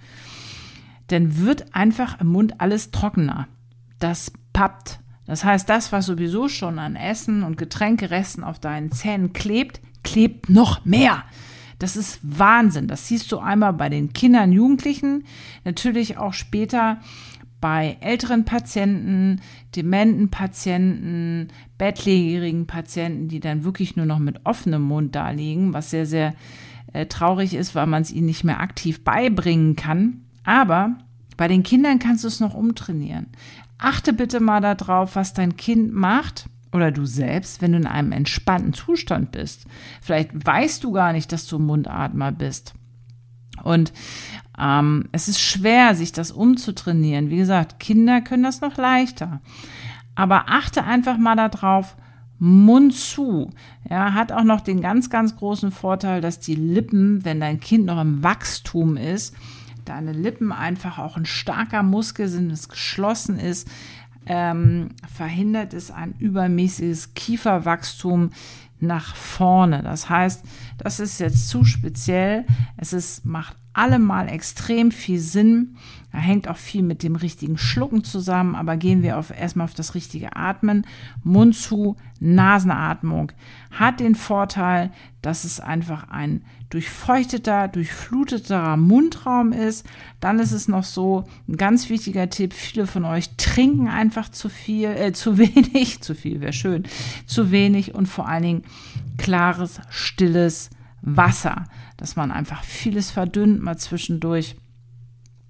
Dann 1.07 1.37
wird 1.39 1.75
einfach 1.75 2.19
im 2.21 2.27
Mund 2.27 2.59
alles 2.61 2.91
trockener. 2.91 3.47
Das 3.99 4.31
pappt 4.53 4.99
das 5.25 5.43
heißt, 5.43 5.69
das, 5.69 5.91
was 5.91 6.05
sowieso 6.05 6.49
schon 6.49 6.79
an 6.79 6.95
Essen 6.95 7.43
und 7.43 7.57
Getränkeresten 7.57 8.43
auf 8.43 8.59
deinen 8.59 8.91
Zähnen 8.91 9.33
klebt, 9.33 9.79
klebt 10.03 10.49
noch 10.49 10.83
mehr. 10.85 11.23
Das 11.79 11.95
ist 11.95 12.19
Wahnsinn. 12.23 12.87
Das 12.87 13.07
siehst 13.07 13.31
du 13.31 13.39
einmal 13.39 13.73
bei 13.73 13.89
den 13.89 14.13
Kindern, 14.13 14.51
Jugendlichen, 14.51 15.25
natürlich 15.63 16.17
auch 16.17 16.33
später 16.33 16.99
bei 17.63 17.95
älteren 18.01 18.43
Patienten, 18.43 19.39
dementen 19.73 20.29
Patienten, 20.29 21.47
bettlägerigen 21.77 22.67
Patienten, 22.67 23.29
die 23.29 23.39
dann 23.39 23.63
wirklich 23.63 23.95
nur 23.95 24.05
noch 24.05 24.19
mit 24.19 24.41
offenem 24.45 24.81
Mund 24.81 25.15
da 25.15 25.29
liegen, 25.29 25.71
was 25.71 25.89
sehr, 25.89 26.05
sehr 26.05 26.33
äh, 26.91 27.05
traurig 27.05 27.53
ist, 27.53 27.73
weil 27.73 27.87
man 27.87 28.01
es 28.01 28.11
ihnen 28.11 28.25
nicht 28.25 28.43
mehr 28.43 28.59
aktiv 28.59 29.05
beibringen 29.05 29.77
kann. 29.77 30.25
Aber 30.43 30.97
bei 31.37 31.47
den 31.47 31.63
Kindern 31.63 31.99
kannst 31.99 32.25
du 32.25 32.27
es 32.27 32.41
noch 32.41 32.53
umtrainieren. 32.53 33.27
Achte 33.77 34.11
bitte 34.11 34.41
mal 34.41 34.59
darauf, 34.59 35.15
was 35.15 35.33
dein 35.33 35.55
Kind 35.55 35.93
macht 35.93 36.49
oder 36.73 36.91
du 36.91 37.05
selbst, 37.05 37.61
wenn 37.61 37.71
du 37.71 37.77
in 37.77 37.87
einem 37.87 38.11
entspannten 38.11 38.73
Zustand 38.73 39.31
bist. 39.31 39.67
Vielleicht 40.01 40.31
weißt 40.33 40.83
du 40.83 40.91
gar 40.91 41.13
nicht, 41.13 41.31
dass 41.31 41.47
du 41.47 41.59
Mundatmer 41.59 42.33
bist. 42.33 42.73
Und 43.63 43.93
ähm, 44.59 45.09
es 45.11 45.27
ist 45.27 45.39
schwer, 45.39 45.95
sich 45.95 46.11
das 46.11 46.31
umzutrainieren. 46.31 47.29
Wie 47.29 47.37
gesagt, 47.37 47.79
Kinder 47.79 48.21
können 48.21 48.43
das 48.43 48.61
noch 48.61 48.77
leichter. 48.77 49.41
Aber 50.15 50.45
achte 50.47 50.83
einfach 50.83 51.17
mal 51.17 51.35
darauf, 51.35 51.95
Mund 52.39 52.93
zu. 52.93 53.51
Ja, 53.89 54.13
hat 54.13 54.31
auch 54.31 54.43
noch 54.43 54.61
den 54.61 54.81
ganz, 54.81 55.09
ganz 55.09 55.37
großen 55.37 55.71
Vorteil, 55.71 56.21
dass 56.21 56.39
die 56.39 56.55
Lippen, 56.55 57.23
wenn 57.23 57.39
dein 57.39 57.59
Kind 57.59 57.85
noch 57.85 58.01
im 58.01 58.21
Wachstum 58.21 58.97
ist, 58.97 59.35
deine 59.85 60.11
Lippen 60.11 60.51
einfach 60.51 60.97
auch 60.97 61.17
ein 61.17 61.25
starker 61.25 61.83
Muskel 61.83 62.27
sind, 62.27 62.51
es 62.51 62.69
geschlossen 62.69 63.39
ist, 63.39 63.67
ähm, 64.25 64.89
verhindert 65.13 65.73
es 65.73 65.91
ein 65.91 66.15
übermäßiges 66.19 67.13
Kieferwachstum 67.13 68.31
nach 68.79 69.15
vorne. 69.15 69.81
Das 69.81 70.09
heißt, 70.09 70.43
das 70.77 70.99
ist 70.99 71.19
jetzt 71.19 71.49
zu 71.49 71.63
speziell. 71.63 72.45
Es 72.77 72.93
ist, 72.93 73.25
macht 73.25 73.55
allemal 73.73 74.29
extrem 74.29 74.91
viel 74.91 75.19
Sinn. 75.19 75.75
Da 76.11 76.19
hängt 76.19 76.47
auch 76.47 76.57
viel 76.57 76.83
mit 76.83 77.01
dem 77.01 77.15
richtigen 77.15 77.57
Schlucken 77.57 78.03
zusammen, 78.03 78.55
aber 78.55 78.77
gehen 78.77 79.01
wir 79.01 79.17
auf, 79.17 79.31
erstmal 79.31 79.65
auf 79.65 79.73
das 79.73 79.95
richtige 79.95 80.35
Atmen. 80.35 80.85
Mund 81.23 81.55
zu, 81.55 81.97
Nasenatmung 82.19 83.31
hat 83.71 83.99
den 83.99 84.15
Vorteil, 84.15 84.91
dass 85.21 85.43
es 85.43 85.59
einfach 85.59 86.09
ein 86.09 86.43
durchfeuchteter, 86.69 87.67
durchfluteter 87.67 88.77
Mundraum 88.77 89.51
ist. 89.51 89.85
Dann 90.19 90.39
ist 90.39 90.51
es 90.51 90.67
noch 90.67 90.83
so, 90.83 91.25
ein 91.47 91.57
ganz 91.57 91.89
wichtiger 91.89 92.29
Tipp, 92.29 92.53
viele 92.53 92.87
von 92.87 93.05
euch 93.05 93.35
trinken 93.37 93.87
einfach 93.87 94.29
zu 94.29 94.49
viel, 94.49 94.89
äh, 94.89 95.13
zu 95.13 95.37
wenig, 95.39 96.01
zu 96.01 96.15
viel 96.15 96.41
wäre 96.41 96.53
schön, 96.53 96.83
zu 97.25 97.51
wenig 97.51 97.93
und 97.93 98.07
vor 98.07 98.27
allen 98.27 98.43
Dingen 98.43 98.63
klares, 99.17 99.81
stilles 99.89 100.69
Wasser, 101.01 101.65
dass 101.97 102.15
man 102.15 102.31
einfach 102.31 102.63
vieles 102.63 103.11
verdünnt 103.11 103.61
mal 103.61 103.77
zwischendurch. 103.77 104.55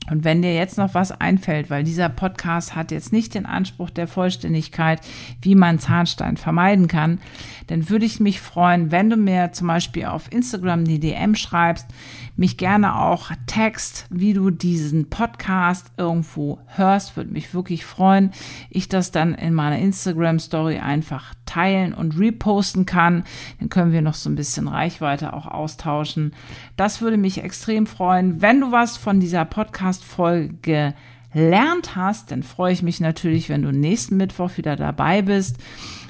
Und 0.10 0.26
wenn 0.26 0.42
dir 0.42 0.54
jetzt 0.54 0.78
noch 0.78 0.94
was 0.94 1.12
einfällt, 1.12 1.70
weil 1.70 1.84
dieser 1.84 2.10
Podcast 2.10 2.76
hat 2.76 2.92
jetzt 2.92 3.14
nicht 3.14 3.36
den 3.36 3.46
Anspruch 3.46 3.90
der 3.90 4.08
Vollständigkeit, 4.08 5.00
wie 5.42 5.56
man 5.56 5.80
Zahnstein 5.80 6.36
vermeiden 6.36 6.88
kann, 6.88 7.20
dann 7.68 7.90
würde 7.90 8.06
ich 8.06 8.20
mich 8.20 8.42
freuen, 8.42 8.92
wenn 8.92 9.10
du 9.10 9.16
mir 9.16 9.54
zum 9.54 9.68
Beispiel 9.68 10.06
auf 10.06 10.30
Instagram 10.32 10.84
die 10.84 11.00
DM 11.00 11.36
schreibst, 11.36 11.88
mich 12.36 12.58
gerne 12.58 13.00
auch 13.00 13.32
text, 13.46 14.08
wie 14.10 14.34
du 14.34 14.50
diesen 14.50 15.10
Podcast 15.10 15.92
irgendwo 15.98 16.60
hörst, 16.68 17.16
würde 17.16 17.32
mich 17.32 17.54
wirklich 17.54 17.86
freuen. 17.86 18.32
Ich 18.70 18.90
das 18.90 19.12
dann 19.12 19.34
in 19.34 19.54
meiner 19.54 19.78
Instagram 19.78 20.40
Story 20.40 20.80
einfach 20.80 21.34
teilen 21.54 21.94
und 21.94 22.18
reposten 22.18 22.86
kann. 22.86 23.24
Dann 23.60 23.70
können 23.70 23.92
wir 23.92 24.02
noch 24.02 24.16
so 24.16 24.30
ein 24.30 24.36
bisschen 24.36 24.68
Reichweite 24.68 25.34
auch 25.34 25.46
austauschen. 25.46 26.34
Das 26.76 27.02
würde 27.02 27.18
mich 27.18 27.44
extrem 27.44 27.86
freuen. 27.86 28.42
Wenn 28.42 28.62
du 28.62 28.72
was 28.72 28.98
von 28.98 29.20
dieser 29.20 29.46
Podcast-Folge 29.46 30.94
gelernt 31.32 31.96
hast, 31.96 32.32
dann 32.32 32.44
freue 32.44 32.74
ich 32.74 32.84
mich 32.84 33.00
natürlich, 33.00 33.50
wenn 33.50 33.62
du 33.62 33.72
nächsten 33.72 34.18
Mittwoch 34.18 34.58
wieder 34.58 34.76
dabei 34.76 35.22
bist 35.22 35.58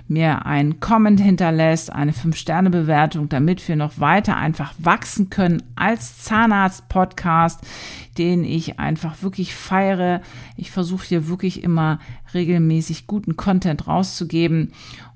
mir 0.07 0.45
einen 0.45 0.79
Comment 0.79 1.19
hinterlässt, 1.19 1.91
eine 1.91 2.11
5-Sterne-Bewertung, 2.11 3.29
damit 3.29 3.67
wir 3.67 3.75
noch 3.75 3.99
weiter 3.99 4.37
einfach 4.37 4.73
wachsen 4.77 5.29
können 5.29 5.63
als 5.75 6.19
Zahnarzt-Podcast, 6.19 7.61
den 8.17 8.43
ich 8.43 8.79
einfach 8.79 9.21
wirklich 9.23 9.55
feiere. 9.55 10.21
Ich 10.57 10.71
versuche 10.71 11.07
hier 11.07 11.27
wirklich 11.27 11.63
immer 11.63 11.99
regelmäßig 12.33 13.07
guten 13.07 13.37
Content 13.37 13.87
rauszugeben. 13.87 14.73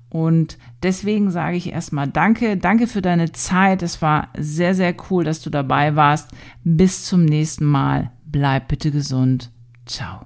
Und 0.10 0.58
deswegen 0.84 1.32
sage 1.32 1.58
ich 1.58 1.72
erstmal 1.72 2.08
Danke. 2.08 2.58
Danke 2.58 2.88
für 2.88 3.02
deine 3.02 3.32
Zeit. 3.32 3.84
Es 3.84 4.02
war 4.02 4.30
sehr, 4.38 4.74
sehr 4.74 4.96
cool, 5.10 5.24
dass 5.24 5.42
du 5.42 5.50
dabei 5.50 5.96
warst. 5.96 6.32
Bis 6.64 7.06
zum 7.06 7.26
nächsten 7.26 7.66
Mal. 7.66 8.12
Bleib 8.26 8.68
bitte 8.68 8.92
gesund. 8.92 9.52
Ciao. 9.86 10.22